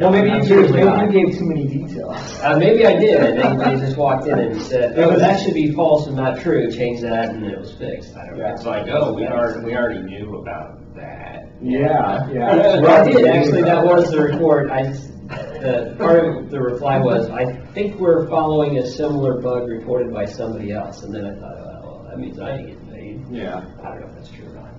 Well, 0.00 0.10
maybe 0.10 0.28
you 0.30 0.36
gave, 0.36 0.48
certainly 0.48 0.72
maybe 0.72 0.84
not. 0.84 1.12
you 1.12 1.26
gave 1.26 1.38
too 1.38 1.44
many 1.44 1.66
details. 1.66 2.16
Uh, 2.40 2.56
maybe 2.58 2.86
I 2.86 2.96
did, 2.98 3.20
and 3.20 3.60
they, 3.60 3.64
they 3.76 3.80
just 3.84 3.98
walked 3.98 4.26
in 4.26 4.38
and 4.38 4.62
said, 4.62 4.98
oh, 4.98 5.18
that 5.18 5.42
should 5.42 5.52
be 5.52 5.72
false 5.72 6.06
and 6.06 6.16
not 6.16 6.40
true, 6.40 6.70
change 6.72 7.02
that, 7.02 7.28
and 7.28 7.44
it 7.44 7.58
was 7.58 7.74
fixed. 7.74 8.16
I 8.16 8.24
don't 8.26 8.38
know. 8.38 8.46
It's 8.46 8.64
like, 8.64 8.88
oh, 8.88 9.12
we 9.12 9.26
already, 9.26 9.62
we 9.62 9.76
already 9.76 10.00
knew 10.00 10.36
about 10.36 10.94
that. 10.94 11.52
Yeah, 11.60 12.26
yeah. 12.32 12.80
Well, 12.80 13.06
I 13.06 13.12
did, 13.12 13.26
actually, 13.26 13.60
that 13.62 13.84
was 13.84 14.10
the 14.10 14.22
report, 14.32 14.70
I, 14.70 14.84
the, 14.84 15.94
part 15.98 16.24
of 16.24 16.50
the 16.50 16.62
reply 16.62 16.98
was, 16.98 17.28
I 17.28 17.52
think 17.74 18.00
we're 18.00 18.26
following 18.30 18.78
a 18.78 18.86
similar 18.86 19.38
bug 19.42 19.68
reported 19.68 20.14
by 20.14 20.24
somebody 20.24 20.72
else, 20.72 21.02
and 21.02 21.14
then 21.14 21.26
I 21.26 21.34
thought, 21.38 21.58
oh, 21.58 21.80
well, 21.82 22.06
that 22.08 22.18
means 22.18 22.40
I 22.40 22.56
didn't 22.56 22.68
get 22.68 22.94
paid. 22.94 23.26
Yeah. 23.30 23.58
I 23.82 23.88
don't 23.90 24.00
know 24.00 24.06
if 24.06 24.14
that's 24.14 24.30
true 24.30 24.46
or 24.46 24.54
not, 24.54 24.70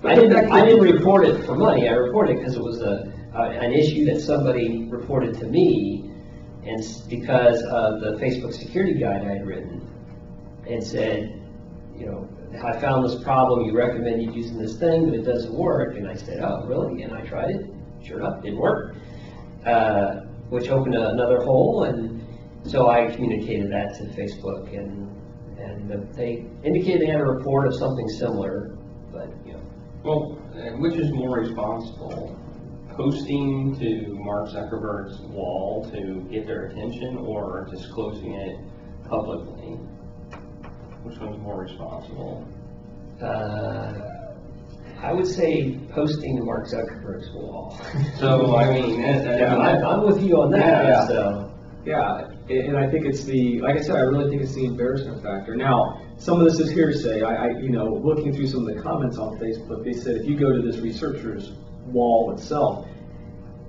but, 0.00 0.12
I 0.12 0.14
didn't, 0.14 0.50
I 0.50 0.64
didn't 0.64 0.80
report 0.80 1.26
it 1.26 1.44
for 1.44 1.56
money, 1.56 1.90
I 1.90 1.92
reported 1.92 2.36
it 2.36 2.38
because 2.38 2.54
it 2.54 2.62
was 2.62 2.80
a, 2.80 3.12
a- 3.34 3.38
an 3.38 3.72
issue 3.72 4.04
that 4.06 4.20
somebody 4.20 4.86
reported 4.88 5.34
to 5.38 5.46
me, 5.46 6.10
and 6.64 6.80
because 7.08 7.62
of 7.64 8.00
the 8.00 8.12
Facebook 8.20 8.52
security 8.52 8.94
guide 8.94 9.22
I 9.22 9.32
had 9.34 9.46
written, 9.46 9.80
and 10.68 10.82
said, 10.82 11.32
you 11.98 12.06
know, 12.06 12.28
I 12.62 12.72
found 12.78 13.04
this 13.04 13.22
problem, 13.22 13.64
you 13.64 13.76
recommended 13.76 14.34
using 14.34 14.58
this 14.58 14.78
thing, 14.78 15.06
but 15.06 15.14
it 15.14 15.22
doesn't 15.24 15.54
work, 15.54 15.96
and 15.96 16.06
I 16.06 16.14
said, 16.14 16.40
oh, 16.42 16.64
really? 16.66 17.02
And 17.02 17.14
I 17.14 17.22
tried 17.22 17.50
it, 17.50 17.66
sure 18.02 18.20
enough, 18.20 18.42
didn't 18.42 18.58
work. 18.60 18.94
Uh, 19.64 20.20
which 20.50 20.68
opened 20.68 20.94
another 20.94 21.40
hole, 21.40 21.84
and 21.84 22.20
so 22.64 22.88
I 22.88 23.06
communicated 23.06 23.72
that 23.72 23.94
to 23.94 24.04
Facebook, 24.04 24.76
and, 24.76 25.08
and 25.58 26.14
they 26.14 26.44
indicated 26.62 27.00
they 27.00 27.06
had 27.06 27.20
a 27.20 27.24
report 27.24 27.66
of 27.66 27.74
something 27.74 28.06
similar, 28.08 28.76
but, 29.10 29.30
you 29.46 29.54
know, 29.54 29.60
Well, 30.04 30.38
uh, 30.54 30.76
which 30.78 30.96
is 30.96 31.10
more 31.12 31.38
responsible? 31.38 32.36
Posting 32.96 33.74
to 33.78 34.14
Mark 34.22 34.48
Zuckerberg's 34.50 35.18
wall 35.20 35.88
to 35.92 36.26
get 36.30 36.46
their 36.46 36.66
attention 36.66 37.16
or 37.16 37.66
disclosing 37.70 38.34
it 38.34 38.58
publicly? 39.08 39.78
Which 41.02 41.18
one's 41.18 41.40
more 41.40 41.60
responsible? 41.62 42.46
uh, 43.22 44.08
I 45.00 45.12
would 45.12 45.26
say 45.26 45.78
posting 45.90 46.36
to 46.36 46.44
Mark 46.44 46.66
Zuckerberg's 46.66 47.30
wall. 47.32 47.78
So, 48.18 48.56
I 48.56 48.72
mean, 48.72 49.00
that- 49.02 49.24
that- 49.24 49.38
Yeah, 49.40 49.56
I'm, 49.56 49.84
I'm 49.84 50.06
with 50.06 50.22
you 50.22 50.42
on 50.42 50.50
Yeah. 50.52 50.58
that, 50.60 51.08
so. 51.08 51.48
Yeah, 51.84 52.28
and 52.48 52.58
and 52.68 52.76
I 52.78 52.88
think 52.88 53.06
it's 53.06 53.24
the, 53.24 53.60
like 53.60 53.76
I 53.76 53.80
said, 53.80 53.96
I 53.96 54.00
really 54.00 54.30
think 54.30 54.42
it's 54.42 54.54
the 54.54 54.66
embarrassment 54.66 55.20
factor. 55.22 55.56
Now, 55.56 56.00
some 56.18 56.38
of 56.40 56.44
this 56.44 56.60
is 56.60 56.70
hearsay. 56.70 57.22
I, 57.22 57.46
I, 57.46 57.48
you 57.58 57.70
know, 57.70 57.86
looking 57.86 58.32
through 58.32 58.46
some 58.46 58.68
of 58.68 58.74
the 58.76 58.80
comments 58.80 59.18
on 59.18 59.36
Facebook, 59.38 59.82
they 59.84 59.92
said 59.92 60.16
if 60.18 60.26
you 60.26 60.36
go 60.38 60.52
to 60.52 60.62
this 60.62 60.78
researcher's 60.78 61.52
wall 61.86 62.32
itself, 62.32 62.86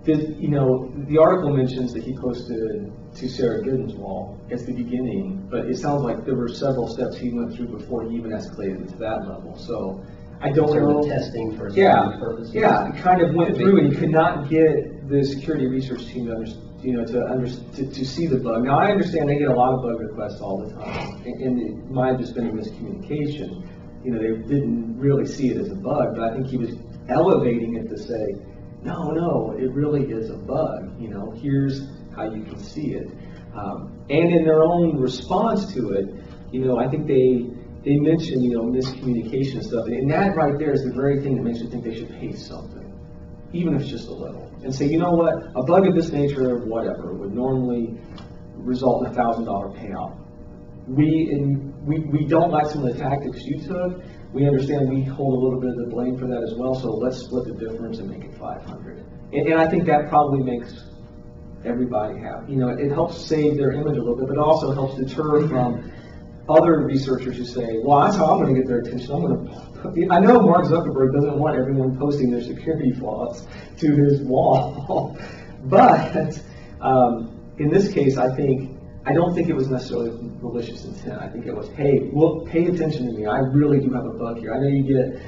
did, 0.04 0.36
you 0.38 0.50
know, 0.50 0.92
the 1.08 1.18
article 1.18 1.56
mentions 1.56 1.94
that 1.94 2.04
he 2.04 2.14
posted 2.18 2.92
to 3.16 3.30
Sarah 3.30 3.62
Goodin's 3.64 3.94
wall 3.94 4.38
at 4.52 4.66
the 4.66 4.74
beginning, 4.74 5.48
but 5.50 5.66
it 5.68 5.78
sounds 5.78 6.04
like 6.04 6.26
there 6.26 6.36
were 6.36 6.50
several 6.50 6.88
steps 6.88 7.18
he 7.18 7.32
went 7.32 7.56
through 7.56 7.68
before 7.68 8.04
he 8.10 8.16
even 8.18 8.32
escalated 8.32 8.90
to 8.92 8.98
that 8.98 9.28
level. 9.28 9.56
So 9.58 10.04
I 10.42 10.52
don't 10.52 10.68
Sort 10.68 10.84
know. 10.84 11.08
testing 11.08 11.56
for 11.56 11.70
Yeah, 11.70 12.18
purposes. 12.20 12.54
yeah, 12.54 12.90
it 12.90 13.02
kind 13.02 13.22
of 13.22 13.34
went 13.34 13.56
through 13.56 13.80
and 13.80 13.94
you 13.94 13.98
could 13.98 14.10
not 14.12 14.50
get 14.50 15.08
the 15.08 15.24
security 15.24 15.68
research 15.68 16.06
team 16.08 16.26
to 16.26 16.36
under, 16.36 16.52
you 16.82 16.98
know, 16.98 17.06
to 17.06 17.26
under, 17.26 17.48
to, 17.48 17.86
to 17.88 18.06
see 18.06 18.28
the 18.28 18.40
bug. 18.40 18.66
Now, 18.66 18.78
I 18.80 18.92
understand 18.92 19.30
they 19.30 19.38
get 19.38 19.48
a 19.48 19.56
lot 19.56 19.74
of 19.74 19.82
bug 19.84 20.02
requests 20.02 20.42
all 20.42 20.58
the 20.66 20.74
time, 20.74 21.24
and, 21.26 21.42
and 21.42 21.62
it 21.62 21.90
might 21.92 22.10
have 22.12 22.20
just 22.20 22.36
been 22.36 22.48
a 22.48 22.52
miscommunication. 22.52 23.66
You 24.04 24.12
know, 24.12 24.20
they 24.20 24.36
didn't 24.50 24.98
really 25.00 25.26
see 25.26 25.50
it 25.50 25.58
as 25.58 25.72
a 25.72 25.76
bug, 25.76 26.16
but 26.16 26.24
I 26.30 26.34
think 26.34 26.48
he 26.48 26.58
was 26.58 26.72
elevating 27.10 27.76
it 27.76 27.90
to 27.90 27.98
say, 27.98 28.36
no, 28.82 29.12
no, 29.12 29.56
it 29.58 29.72
really 29.72 30.12
is 30.12 30.30
a 30.30 30.38
bug, 30.38 31.00
you 31.00 31.10
know, 31.10 31.32
here's 31.32 31.88
how 32.16 32.32
you 32.32 32.44
can 32.44 32.60
see 32.60 32.94
it. 32.94 33.08
Um, 33.56 34.06
and 34.10 34.34
in 34.34 34.44
their 34.44 34.64
own 34.64 35.00
response 35.00 35.74
to 35.74 35.92
it, 35.92 36.10
you 36.52 36.66
know, 36.66 36.78
I 36.80 36.88
think 36.90 37.08
they, 37.08 37.46
they 37.84 37.98
mentioned, 37.98 38.44
you 38.44 38.54
know, 38.58 38.64
miscommunication 38.64 39.64
stuff, 39.64 39.86
and 39.88 40.10
that 40.12 40.36
right 40.36 40.58
there 40.58 40.72
is 40.72 40.84
the 40.84 40.92
very 40.94 41.22
thing 41.22 41.36
that 41.36 41.44
makes 41.44 41.60
you 41.60 41.70
think 41.70 41.84
they 41.84 41.96
should 41.96 42.10
pay 42.10 42.34
something, 42.34 42.92
even 43.54 43.76
if 43.76 43.82
it's 43.82 43.92
just 43.92 44.08
a 44.08 44.14
little. 44.14 44.52
And 44.64 44.74
say, 44.74 44.86
you 44.86 44.98
know 44.98 45.12
what, 45.12 45.34
a 45.56 45.64
bug 45.64 45.88
of 45.88 45.96
this 45.96 46.12
nature, 46.12 46.50
or 46.50 46.66
whatever, 46.66 47.14
would 47.14 47.34
normally 47.34 48.00
result 48.56 49.06
in 49.06 49.12
a 49.12 49.16
thousand 49.16 49.46
dollar 49.46 49.70
payout. 49.70 50.18
we, 50.88 51.30
in, 51.32 51.74
we, 51.86 52.00
we 52.00 52.26
don't 52.26 52.52
like 52.52 52.68
some 52.68 52.86
of 52.86 52.94
the 52.94 53.00
tactics 53.00 53.42
you 53.44 53.60
took. 53.60 54.02
We 54.34 54.48
understand 54.48 54.90
we 54.90 55.04
hold 55.04 55.36
a 55.36 55.40
little 55.40 55.60
bit 55.60 55.70
of 55.70 55.78
the 55.78 55.88
blame 55.88 56.18
for 56.18 56.28
that 56.28 56.42
as 56.44 56.56
well, 56.56 56.74
so 56.74 56.90
let's 56.92 57.20
split 57.20 57.46
the 57.46 57.54
difference 57.54 58.00
and 58.00 58.10
make 58.10 58.24
it 58.24 58.34
five 58.36 58.64
hundred. 58.64 59.06
And, 59.32 59.48
and 59.48 59.62
I 59.62 59.70
think 59.70 59.86
that 59.86 60.10
probably 60.10 60.44
makes 60.44 60.86
everybody 61.64 62.20
happy. 62.20 62.54
You 62.54 62.60
know, 62.60 62.70
it 62.70 62.92
helps 62.92 63.18
save 63.18 63.58
their 63.58 63.72
image 63.72 63.98
a 63.98 64.02
little 64.02 64.18
bit, 64.18 64.28
but 64.28 64.38
also 64.38 64.74
helps 64.74 64.96
deter 64.96 65.48
from 65.48 65.92
other 66.50 66.80
researchers 66.86 67.38
who 67.38 67.46
say, 67.46 67.80
well, 67.84 68.02
that's 68.02 68.18
how 68.18 68.26
I'm 68.26 68.42
gonna 68.42 68.54
get 68.54 68.68
their 68.68 68.80
attention. 68.80 69.12
I'm 69.12 69.22
gonna, 69.22 70.14
I 70.14 70.20
know 70.20 70.40
Mark 70.42 70.66
Zuckerberg 70.66 71.14
doesn't 71.14 71.38
want 71.38 71.58
everyone 71.58 71.98
posting 71.98 72.32
their 72.32 72.42
security 72.42 72.92
flaws 72.92 73.48
to 73.78 73.96
his 73.96 74.22
wall. 74.22 75.18
But, 75.66 76.38
um, 76.82 77.40
in 77.58 77.70
this 77.70 77.94
case, 77.94 78.18
I 78.18 78.36
think, 78.36 78.73
I 79.06 79.14
don't 79.14 79.34
think 79.36 79.50
it 79.50 79.54
was 79.56 79.70
necessarily 79.70 80.12
malicious 80.42 80.86
intent. 80.86 81.22
I 81.22 81.30
think 81.30 81.46
it 81.46 81.54
was, 81.56 81.68
hey, 81.70 82.10
well, 82.14 82.42
pay 82.46 82.66
attention 82.68 83.08
to 83.08 83.14
me. 83.14 83.26
I 83.26 83.40
really 83.40 83.80
do 83.80 83.92
have 83.94 84.06
a 84.06 84.14
bug 84.18 84.40
here. 84.40 84.54
I 84.54 84.60
know 84.60 84.68
you 84.70 84.84
get, 84.84 85.22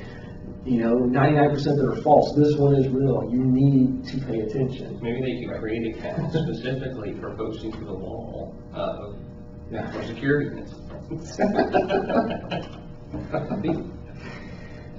you 0.65 0.77
know, 0.81 0.93
ninety-nine 0.95 1.49
percent 1.51 1.77
that 1.77 1.85
are 1.85 2.01
false. 2.01 2.33
This 2.37 2.55
one 2.55 2.75
is 2.75 2.87
real. 2.87 3.27
You 3.29 3.43
need 3.43 4.05
to 4.07 4.17
pay 4.25 4.39
attention. 4.39 4.97
Maybe 5.01 5.21
they 5.21 5.45
could 5.45 5.59
create 5.59 5.95
accounts 5.95 6.35
specifically 6.37 7.13
for 7.19 7.35
posting 7.35 7.71
to 7.73 7.79
the 7.85 7.93
wall, 7.93 8.55
uh, 8.73 9.11
Yeah. 9.69 9.91
for 9.91 10.03
security 10.05 10.57
incidents. 10.57 11.37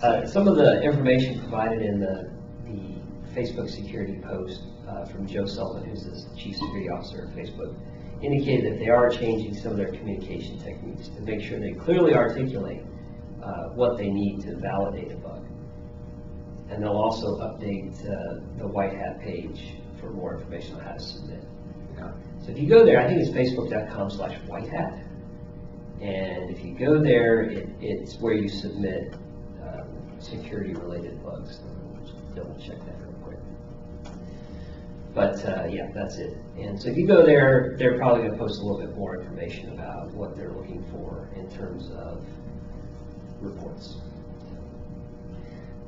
Uh, 0.02 0.26
Some 0.26 0.46
of 0.46 0.56
the 0.56 0.82
information 0.82 1.40
provided 1.40 1.80
in 1.80 1.98
the, 1.98 2.30
the 2.66 3.00
Facebook 3.34 3.70
security 3.70 4.20
post 4.22 4.60
uh, 4.86 5.06
from 5.06 5.26
Joe 5.26 5.46
Sullivan, 5.46 5.88
who's 5.88 6.04
the 6.04 6.22
chief 6.38 6.54
security 6.56 6.90
officer 6.90 7.22
of 7.24 7.30
Facebook, 7.30 7.74
indicated 8.22 8.72
that 8.72 8.78
they 8.78 8.88
are 8.88 9.08
changing 9.08 9.54
some 9.54 9.72
of 9.72 9.76
their 9.76 9.92
communication 9.92 10.58
techniques 10.58 11.08
to 11.08 11.20
make 11.22 11.40
sure 11.40 11.58
they 11.58 11.72
clearly 11.72 12.14
articulate 12.14 12.82
uh, 13.42 13.68
what 13.74 13.96
they 13.96 14.08
need 14.08 14.40
to 14.40 14.56
validate 14.56 15.12
a 15.12 15.16
bug. 15.16 15.44
And 16.70 16.82
they'll 16.82 16.92
also 16.92 17.38
update 17.38 17.94
uh, 18.00 18.40
the 18.58 18.66
White 18.66 18.94
Hat 18.94 19.20
page 19.20 19.74
for 20.00 20.10
more 20.10 20.36
information 20.36 20.74
on 20.76 20.80
how 20.80 20.92
to 20.92 21.00
submit. 21.00 21.44
Yeah. 21.96 22.12
So 22.44 22.50
if 22.50 22.58
you 22.58 22.68
go 22.68 22.84
there, 22.84 23.00
I 23.00 23.06
think 23.06 23.20
it's 23.20 23.30
facebook.com 23.30 24.10
slash 24.10 24.36
white 24.46 24.68
hat. 24.68 25.04
And 26.00 26.50
if 26.50 26.64
you 26.64 26.74
go 26.74 27.02
there, 27.02 27.42
it, 27.42 27.68
it's 27.80 28.18
where 28.18 28.34
you 28.34 28.48
submit, 28.48 29.14
um, 29.62 29.88
security-related 30.18 31.22
bugs. 31.24 31.60
Just 32.04 32.34
Double 32.34 32.56
check 32.58 32.78
that. 32.84 33.05
But, 35.16 35.42
uh, 35.48 35.64
yeah, 35.70 35.88
that's 35.94 36.18
it. 36.18 36.36
And 36.58 36.78
so 36.80 36.90
if 36.90 36.96
you 36.98 37.06
go 37.06 37.24
there, 37.24 37.74
they're 37.78 37.96
probably 37.96 38.28
gonna 38.28 38.36
post 38.38 38.60
a 38.60 38.64
little 38.66 38.86
bit 38.86 38.94
more 38.94 39.18
information 39.18 39.72
about 39.72 40.12
what 40.12 40.36
they're 40.36 40.52
looking 40.52 40.84
for 40.92 41.30
in 41.34 41.48
terms 41.48 41.90
of 41.96 42.22
reports. 43.40 43.96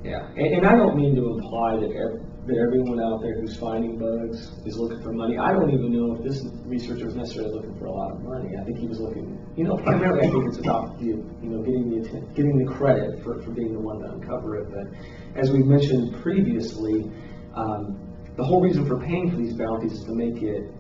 Yeah, 0.03 0.29
and, 0.35 0.47
and 0.55 0.67
I 0.67 0.77
don't 0.77 0.97
mean 0.97 1.15
to 1.17 1.27
imply 1.37 1.77
that 1.77 1.91
ev- 1.93 2.25
that 2.47 2.57
everyone 2.57 3.03
out 3.03 3.21
there 3.21 3.39
who's 3.39 3.55
finding 3.59 3.99
bugs 3.99 4.53
is 4.65 4.79
looking 4.79 5.03
for 5.03 5.13
money. 5.13 5.37
I 5.37 5.53
don't 5.53 5.69
even 5.71 5.93
know 5.93 6.15
if 6.17 6.23
this 6.25 6.47
researcher 6.65 7.05
was 7.05 7.15
necessarily 7.15 7.53
looking 7.53 7.79
for 7.79 7.85
a 7.85 7.93
lot 7.93 8.13
of 8.13 8.23
money. 8.23 8.57
I 8.59 8.65
think 8.65 8.79
he 8.79 8.87
was 8.87 8.99
looking, 9.01 9.37
you 9.57 9.65
know, 9.65 9.77
primarily 9.77 10.27
I 10.27 10.31
think 10.31 10.47
it's 10.49 10.57
about 10.59 10.99
the, 10.99 11.05
you 11.05 11.37
know, 11.43 11.61
getting 11.61 11.91
the, 11.91 12.09
atten- 12.09 12.33
getting 12.33 12.57
the 12.65 12.73
credit 12.73 13.23
for, 13.23 13.43
for 13.43 13.51
being 13.51 13.75
the 13.75 13.81
one 13.81 13.99
to 13.99 14.13
uncover 14.13 14.57
it. 14.57 14.69
But 14.73 15.39
as 15.39 15.51
we've 15.51 15.67
mentioned 15.67 16.15
previously, 16.23 17.11
um, 17.55 18.08
the 18.39 18.45
whole 18.45 18.63
reason 18.63 18.87
for 18.87 18.99
paying 19.01 19.31
for 19.31 19.37
these 19.37 19.55
bounties 19.55 19.93
is 19.93 20.05
to 20.05 20.15
make 20.15 20.41
it, 20.43 20.71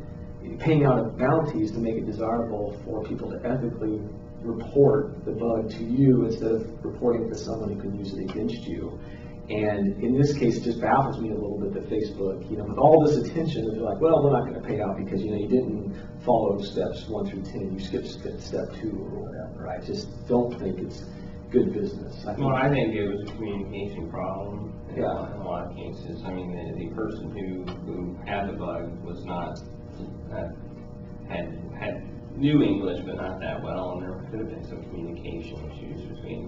paying 0.61 0.85
out 0.87 0.99
of 1.01 1.18
bounties 1.18 1.73
to 1.73 1.79
make 1.81 1.97
it 1.97 2.07
desirable 2.07 2.81
for 2.85 3.03
people 3.03 3.29
to 3.31 3.37
ethically 3.44 4.01
report 4.42 5.25
the 5.25 5.33
bug 5.33 5.68
to 5.68 5.83
you 5.83 6.25
instead 6.25 6.53
of 6.53 6.85
reporting 6.85 7.27
it 7.27 7.29
to 7.31 7.35
someone 7.35 7.75
who 7.75 7.81
can 7.81 7.99
use 7.99 8.14
it 8.14 8.31
against 8.31 8.62
you. 8.62 8.97
And 9.51 10.01
in 10.05 10.16
this 10.16 10.35
case, 10.38 10.59
it 10.59 10.62
just 10.62 10.81
baffles 10.81 11.18
me 11.18 11.31
a 11.31 11.35
little 11.35 11.59
bit 11.59 11.73
that 11.73 11.90
Facebook, 11.90 12.49
you 12.49 12.59
know, 12.59 12.64
with 12.64 12.79
all 12.79 13.05
this 13.05 13.16
attention, 13.16 13.66
they're 13.73 13.83
like, 13.83 14.01
well, 14.01 14.23
we're 14.23 14.31
not 14.38 14.47
gonna 14.47 14.64
pay 14.64 14.81
out 14.81 14.97
because, 14.97 15.21
you 15.21 15.33
know, 15.33 15.38
you 15.38 15.49
didn't 15.49 15.97
follow 16.25 16.61
steps 16.62 17.09
one 17.09 17.27
through 17.27 17.42
ten, 17.42 17.73
you 17.73 17.81
skipped 17.81 18.07
step, 18.07 18.73
two 18.81 18.90
or 19.11 19.25
whatever. 19.25 19.68
I 19.68 19.81
just 19.81 20.07
don't 20.29 20.57
think 20.61 20.79
it's 20.79 21.07
good 21.51 21.73
business. 21.73 22.25
I 22.27 22.35
think- 22.35 22.47
Well, 22.47 22.55
I 22.57 22.68
think 22.68 22.94
it 22.94 23.09
was 23.09 23.23
a 23.23 23.33
communication 23.33 24.09
problem 24.11 24.75
Yeah. 25.00 25.34
in 25.34 25.40
a 25.40 25.44
lot 25.44 25.70
of 25.70 25.76
cases. 25.76 26.22
I 26.24 26.32
mean, 26.32 26.50
the, 26.50 26.84
the 26.84 26.94
person 26.94 27.30
who, 27.30 27.64
who 27.87 28.18
had 28.26 28.48
the 28.48 28.54
bug 28.54 29.02
was 29.04 29.24
not, 29.24 29.58
uh, 30.32 30.48
had, 31.28 31.58
had, 31.78 32.04
knew 32.37 32.62
English, 32.62 33.00
but 33.04 33.16
not 33.16 33.40
that 33.40 33.62
well, 33.62 33.92
and 33.92 34.02
there 34.02 34.30
could 34.30 34.40
have 34.40 34.50
been 34.50 34.64
some 34.64 34.82
communication 34.84 35.58
issues 35.72 36.02
between 36.08 36.46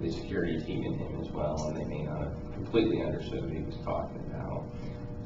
the, 0.00 0.06
the 0.06 0.12
security 0.12 0.60
team 0.64 0.84
and 0.84 1.00
him 1.00 1.20
as 1.20 1.30
well, 1.32 1.56
and 1.68 1.76
they 1.76 1.84
may 1.84 2.02
not 2.02 2.20
have 2.20 2.52
completely 2.52 3.02
understood 3.02 3.42
what 3.44 3.52
he 3.52 3.62
was 3.62 3.76
talking 3.84 4.20
about. 4.28 4.66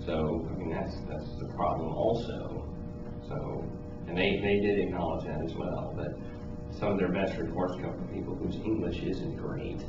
So, 0.07 0.49
I 0.51 0.55
mean, 0.57 0.71
that's, 0.71 0.95
that's 1.09 1.29
the 1.41 1.49
problem 1.55 1.93
also. 1.93 2.69
So, 3.29 3.65
and 4.07 4.17
they, 4.17 4.39
they 4.41 4.61
did 4.61 4.79
acknowledge 4.79 5.27
that 5.27 5.43
as 5.45 5.55
well, 5.55 5.93
but 5.97 6.15
some 6.79 6.93
of 6.93 6.99
their 6.99 7.13
best 7.13 7.37
reports 7.37 7.75
come 7.83 7.93
from 7.93 8.09
people 8.09 8.35
whose 8.37 8.55
English 8.57 9.03
isn't 9.03 9.37
great. 9.37 9.81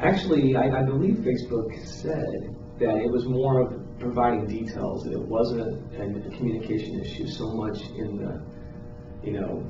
Actually, 0.00 0.54
I, 0.56 0.80
I 0.80 0.82
believe 0.84 1.16
Facebook 1.16 1.84
said 1.84 2.54
that 2.78 2.96
it 2.96 3.10
was 3.10 3.26
more 3.26 3.60
of 3.60 3.98
providing 3.98 4.46
details, 4.46 5.02
that 5.04 5.12
it 5.12 5.20
wasn't 5.20 5.60
a, 5.94 6.02
a 6.02 6.36
communication 6.36 7.00
issue 7.00 7.26
so 7.26 7.52
much 7.54 7.80
in 7.96 8.16
the, 8.16 8.40
you 9.24 9.32
know, 9.32 9.68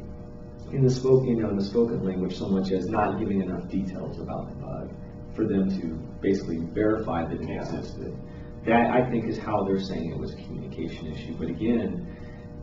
in 0.73 0.83
the 0.83 0.91
spoken, 0.91 1.29
you 1.29 1.43
know, 1.43 1.49
in 1.49 1.57
the 1.57 1.64
spoken 1.64 2.05
language 2.05 2.37
so 2.37 2.47
much 2.49 2.71
as 2.73 2.87
not 2.88 3.19
giving 3.19 3.41
enough 3.41 3.69
details 3.69 4.21
about 4.21 4.51
the 4.51 4.57
bug 4.57 4.91
for 5.35 5.47
them 5.47 5.71
to 5.81 5.87
basically 6.21 6.59
verify 6.75 7.25
that 7.25 7.41
it 7.41 7.49
Yeah. 7.49 7.62
existed. 7.62 8.14
That, 8.67 8.91
I 8.91 9.09
think, 9.11 9.27
is 9.27 9.38
how 9.38 9.64
they're 9.64 9.81
saying 9.81 10.11
it 10.11 10.19
was 10.19 10.35
a 10.35 10.37
communication 10.37 11.07
issue. 11.07 11.37
But 11.38 11.49
again, 11.49 12.07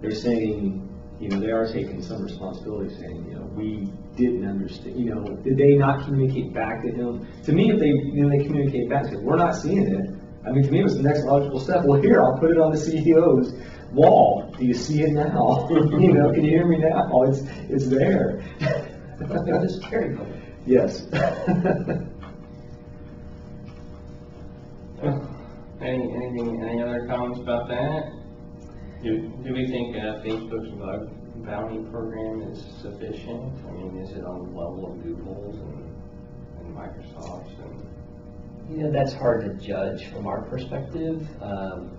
they're 0.01 0.11
saying, 0.11 0.87
you 1.19 1.29
know, 1.29 1.39
they 1.39 1.51
are 1.51 1.65
taking 1.71 2.01
some 2.01 2.21
responsibility, 2.21 2.93
saying, 2.95 3.25
you 3.29 3.35
know, 3.35 3.45
we 3.55 3.89
didn't 4.15 4.45
understand, 4.45 4.99
you 4.99 5.13
know, 5.13 5.23
did 5.43 5.57
they 5.57 5.75
not 5.75 6.05
communicate 6.05 6.53
back 6.53 6.83
to 6.83 6.91
him? 6.91 7.27
To 7.43 7.53
me, 7.53 7.71
if 7.71 7.79
they, 7.79 7.87
you 7.87 8.23
know, 8.23 8.29
they 8.29 8.43
communicate 8.43 8.89
back, 8.89 9.05
say, 9.05 9.15
we're 9.15 9.37
not 9.37 9.55
seeing 9.55 9.87
it, 9.87 10.09
I 10.45 10.51
mean, 10.51 10.63
to 10.63 10.71
me, 10.71 10.79
it 10.79 10.83
was 10.83 10.97
the 10.97 11.03
next 11.03 11.23
logical 11.23 11.59
step, 11.59 11.83
well, 11.85 11.99
here, 12.01 12.21
I'll 12.21 12.37
put 12.37 12.51
it 12.51 12.57
on 12.57 12.71
the 12.71 12.77
CEO's 12.77 13.53
wall, 13.91 14.53
do 14.57 14.65
you 14.65 14.73
see 14.73 15.01
it 15.01 15.11
now? 15.11 15.67
You 15.69 16.13
know, 16.13 16.31
can 16.31 16.43
you 16.43 16.51
hear 16.51 16.67
me 16.67 16.77
now? 16.77 17.23
It's, 17.23 17.41
it's 17.69 17.87
there. 17.87 18.43
They're 18.59 19.61
the 19.61 19.69
security 19.69 20.15
company. 20.15 20.41
Yes. 20.65 21.07
Any, 25.81 26.03
anything, 26.15 26.63
any 26.63 26.81
other 26.81 27.05
comments 27.05 27.39
about 27.39 27.67
that? 27.67 28.14
Do, 29.05 29.53
we 29.53 29.67
think 29.67 29.95
uh, 29.97 30.17
Facebook's 30.23 30.71
bug 30.79 31.11
bounty 31.45 31.77
program 31.91 32.41
is 32.51 32.65
sufficient? 32.81 33.53
I 33.67 33.71
mean, 33.73 33.99
is 34.01 34.09
it 34.17 34.25
on 34.25 34.39
the 34.39 34.59
level 34.59 34.91
of 34.91 35.03
Google's 35.03 35.57
and, 35.59 36.65
and 36.65 36.75
Microsoft's 36.75 37.53
and? 37.59 37.87
You 38.67 38.83
know, 38.83 38.91
that's 38.91 39.13
hard 39.13 39.45
to 39.45 39.63
judge 39.63 40.07
from 40.07 40.25
our 40.25 40.41
perspective. 40.41 41.27
Um, 41.39 41.91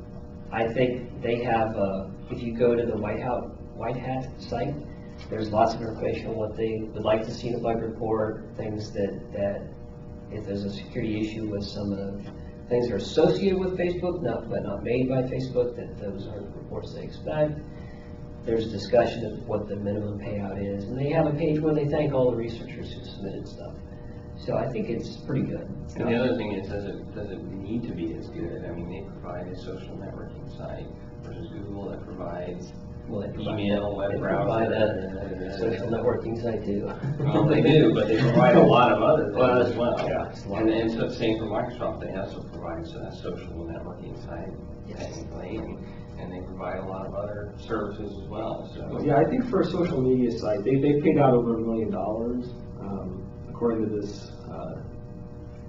I 0.51 0.66
think 0.66 1.23
they 1.23 1.45
have, 1.45 1.77
uh, 1.77 2.09
if 2.33 2.42
you 2.42 2.53
go 2.53 2.75
to 2.75 2.85
the 2.85 2.97
White 2.97 3.23
House, 3.23 3.53
White 3.77 3.97
Hat 3.97 4.29
site, 4.40 4.75
there's 5.31 5.51
lots 5.51 5.75
of 5.75 5.83
information 5.83 6.27
on 6.27 6.35
what 6.35 6.57
they 6.57 6.81
would 6.92 7.05
like 7.05 7.25
to 7.25 7.33
see 7.33 7.51
in 7.51 7.55
a 7.55 7.61
bug 7.61 7.83
report, 7.83 8.49
things 8.57 8.90
that, 8.90 9.21
that, 9.33 9.62
if 10.33 10.45
there's 10.45 10.64
a 10.64 10.73
security 10.73 11.21
issue 11.21 11.49
with 11.49 11.62
some 11.62 11.92
of 11.92 11.99
the 11.99 12.33
things 12.68 12.90
are 12.90 12.96
associated 12.96 13.59
with 13.59 13.79
Facebook, 13.79 14.22
not, 14.22 14.48
but 14.48 14.62
not 14.64 14.83
made 14.83 15.09
by 15.09 15.22
Facebook, 15.22 15.76
that 15.76 15.98
those 15.98 16.26
are 16.26 16.40
the 16.40 16.46
reports 16.46 16.94
they 16.94 17.02
expect. 17.02 17.61
There's 18.44 18.70
discussion 18.70 19.24
of 19.24 19.46
what 19.48 19.68
the 19.68 19.76
minimum 19.76 20.18
payout 20.18 20.62
is, 20.62 20.85
and 20.85 20.98
they 20.98 21.11
have 21.11 21.26
a 21.26 21.33
page 21.33 21.61
where 21.61 21.74
they 21.74 21.87
thank 21.87 22.12
all 22.12 22.31
the 22.31 22.37
researchers 22.37 22.92
who 22.92 23.05
submitted 23.05 23.48
stuff. 23.48 23.74
So 24.38 24.57
I 24.57 24.68
think 24.70 24.88
it's 24.88 25.16
pretty 25.16 25.42
good. 25.42 25.68
And 25.96 26.09
the 26.09 26.14
other 26.14 26.37
thing 26.37 26.52
is, 26.52 26.68
does 26.68 26.85
it, 26.85 27.14
does 27.14 27.31
it 27.31 27.42
need 27.42 27.83
to 27.85 27.94
be 27.94 28.14
as 28.14 28.29
good? 28.29 28.64
I 28.64 28.70
mean, 28.70 28.90
they 28.90 29.09
provide 29.09 29.48
a 29.48 29.57
social 29.57 29.96
networking 29.96 30.46
site 30.57 30.87
versus 31.22 31.48
Google 31.48 31.90
that 31.90 32.05
provides, 32.05 32.72
Well, 33.09 33.21
they 33.21 33.29
provide- 33.33 33.61
Email, 33.61 33.97
web 33.97 34.11
they 34.12 34.19
provide 34.19 34.69
browser. 34.69 35.21
a 35.23 35.47
a 35.47 35.59
social 35.59 35.87
networking 35.88 36.42
site 36.42 36.64
too. 36.64 36.90
well, 37.21 37.45
they 37.45 37.62
do, 37.62 37.95
but 37.95 38.09
they 38.09 38.19
provide 38.21 38.57
a 38.57 38.62
lot 38.62 38.90
of 38.92 39.03
other 39.03 39.33
things 39.33 39.71
as 39.71 39.77
well. 39.77 39.95
Yeah, 40.05 40.29
it's 40.29 40.45
a 40.45 40.49
lot. 40.49 40.62
And 40.62 40.71
then, 40.71 40.90
so 40.90 41.09
same 41.09 41.38
for 41.38 41.45
Microsoft, 41.45 42.01
they 42.01 42.12
also 42.19 42.42
provide 42.53 42.83
a 42.83 43.16
social 43.16 43.53
networking 43.64 44.16
site 44.27 44.51
Yes. 44.88 44.99
technically, 45.07 45.57
and, 45.57 45.79
and 46.19 46.33
they 46.33 46.40
provide 46.47 46.79
a 46.79 46.85
lot 46.85 47.07
of 47.07 47.14
other 47.14 47.55
services 47.59 48.11
as 48.23 48.29
well, 48.29 48.69
so. 48.75 49.01
Yeah, 49.05 49.19
I 49.19 49.25
think 49.25 49.49
for 49.49 49.61
a 49.61 49.64
social 49.66 50.01
media 50.01 50.37
site, 50.37 50.64
they, 50.64 50.77
they 50.77 51.01
paid 51.01 51.19
out 51.19 51.35
over 51.35 51.55
a 51.57 51.61
million 51.61 51.90
dollars, 51.90 52.47
um, 52.81 53.25
according 53.49 53.88
to 53.88 54.01
this, 54.01 54.31
uh, 54.51 54.81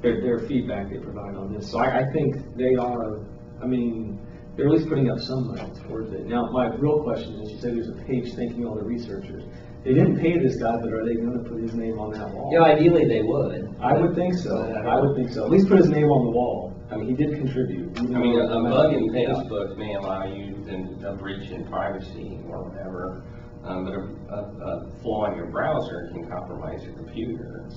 their, 0.01 0.21
their 0.21 0.39
feedback 0.47 0.89
they 0.89 0.97
provide 0.97 1.35
on 1.35 1.53
this. 1.53 1.69
So 1.69 1.77
I, 1.79 1.99
I 1.99 2.11
think 2.13 2.35
they 2.55 2.75
are, 2.75 3.19
I 3.61 3.65
mean, 3.67 4.19
they're 4.57 4.65
at 4.65 4.73
least 4.73 4.89
putting 4.89 5.09
up 5.09 5.19
some 5.19 5.47
money 5.47 5.71
towards 5.87 6.11
it. 6.11 6.25
Now, 6.25 6.49
my 6.51 6.65
real 6.75 7.03
question 7.03 7.39
is, 7.41 7.51
you 7.51 7.59
said 7.59 7.75
there's 7.75 7.89
a 7.89 8.03
page 8.03 8.33
thanking 8.33 8.65
all 8.65 8.75
the 8.75 8.83
researchers. 8.83 9.43
they 9.83 9.93
didn't 9.93 10.19
pay 10.19 10.37
this 10.39 10.57
guy, 10.57 10.75
but 10.81 10.91
are 10.91 11.05
they 11.05 11.15
gonna 11.15 11.43
put 11.47 11.61
his 11.61 11.75
name 11.75 11.99
on 11.99 12.11
that 12.11 12.33
wall? 12.33 12.51
You 12.51 12.59
know, 12.59 12.65
ideally, 12.65 13.05
they 13.05 13.21
would. 13.21 13.69
I 13.79 13.93
would 13.93 14.15
think 14.15 14.33
so, 14.33 14.57
I 14.85 14.99
would 14.99 15.15
think 15.15 15.29
so, 15.29 15.45
at 15.45 15.51
least 15.51 15.69
put 15.69 15.77
his 15.77 15.89
name 15.89 16.09
on 16.09 16.25
the 16.25 16.31
wall, 16.31 16.73
I 16.89 16.95
mean, 16.95 17.09
he 17.09 17.15
did 17.15 17.35
contribute. 17.35 17.99
I 17.99 18.03
mean, 18.03 18.39
a 18.39 18.47
a 18.47 18.63
bug 18.63 18.93
in 18.93 19.09
Facebook 19.09 19.77
may 19.77 19.93
allow 19.95 20.25
you 20.25 20.65
in 20.67 21.03
a 21.05 21.13
breach 21.15 21.51
in 21.51 21.65
privacy 21.65 22.39
or 22.47 22.63
whatever, 22.63 23.23
um, 23.63 23.83
but 23.83 23.93
a, 23.93 24.33
a, 24.33 24.39
a 24.39 25.01
flaw 25.01 25.29
in 25.29 25.37
your 25.37 25.47
browser 25.47 26.09
can 26.13 26.27
compromise 26.29 26.83
your 26.83 26.93
computer. 26.93 27.69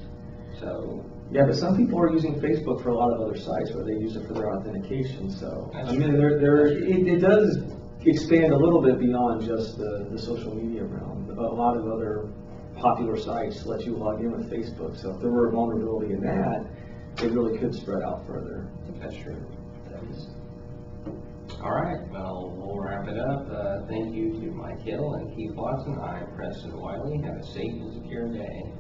So, 0.61 1.05
Yeah, 1.33 1.47
but 1.47 1.55
some 1.55 1.77
people 1.77 2.01
are 2.01 2.11
using 2.11 2.41
Facebook 2.41 2.83
for 2.83 2.89
a 2.89 2.97
lot 2.97 3.13
of 3.13 3.21
other 3.21 3.37
sites 3.37 3.73
where 3.73 3.85
they 3.85 3.93
use 3.93 4.17
it 4.17 4.27
for 4.27 4.35
their 4.35 4.51
authentication, 4.53 5.31
so, 5.31 5.71
I 5.75 5.93
mean, 5.93 6.19
there, 6.19 6.41
there, 6.41 6.67
it, 6.67 7.07
it 7.07 7.19
does 7.21 7.59
expand 8.05 8.53
a 8.53 8.57
little 8.57 8.83
bit 8.83 8.99
beyond 8.99 9.43
just 9.43 9.79
the, 9.79 10.09
the 10.11 10.19
social 10.19 10.55
media 10.55 10.83
realm. 10.85 11.31
A 11.31 11.43
lot 11.43 11.77
of 11.77 11.87
other 11.87 12.29
popular 12.77 13.17
sites 13.17 13.65
let 13.65 13.85
you 13.87 13.95
log 13.95 14.21
in 14.21 14.33
with 14.33 14.51
Facebook, 14.51 15.01
so 15.01 15.15
if 15.15 15.21
there 15.21 15.31
were 15.31 15.49
a 15.49 15.53
vulnerability 15.53 16.15
in 16.15 16.21
that, 16.21 16.67
it 17.23 17.31
really 17.31 17.59
could 17.59 17.75
spread 17.75 18.03
out 18.03 18.27
further. 18.27 18.69
That's 19.01 19.15
true. 19.15 19.47
That 19.89 20.03
is. 20.11 20.31
All 21.63 21.73
right, 21.73 22.01
well, 22.11 22.55
we'll 22.57 22.81
wrap 22.81 23.07
it 23.07 23.19
up. 23.19 23.47
Uh, 23.51 23.87
thank 23.87 24.15
you 24.15 24.33
to 24.33 24.51
Mike 24.51 24.81
Hill 24.81 25.15
and 25.15 25.37
Keith 25.37 25.55
Watson. 25.55 25.99
I'm 26.01 26.35
Preston 26.35 26.77
Wiley. 26.77 27.21
Have 27.23 27.37
a 27.37 27.47
safe 27.47 27.73
and 27.73 28.03
secure 28.03 28.29
day. 28.33 28.73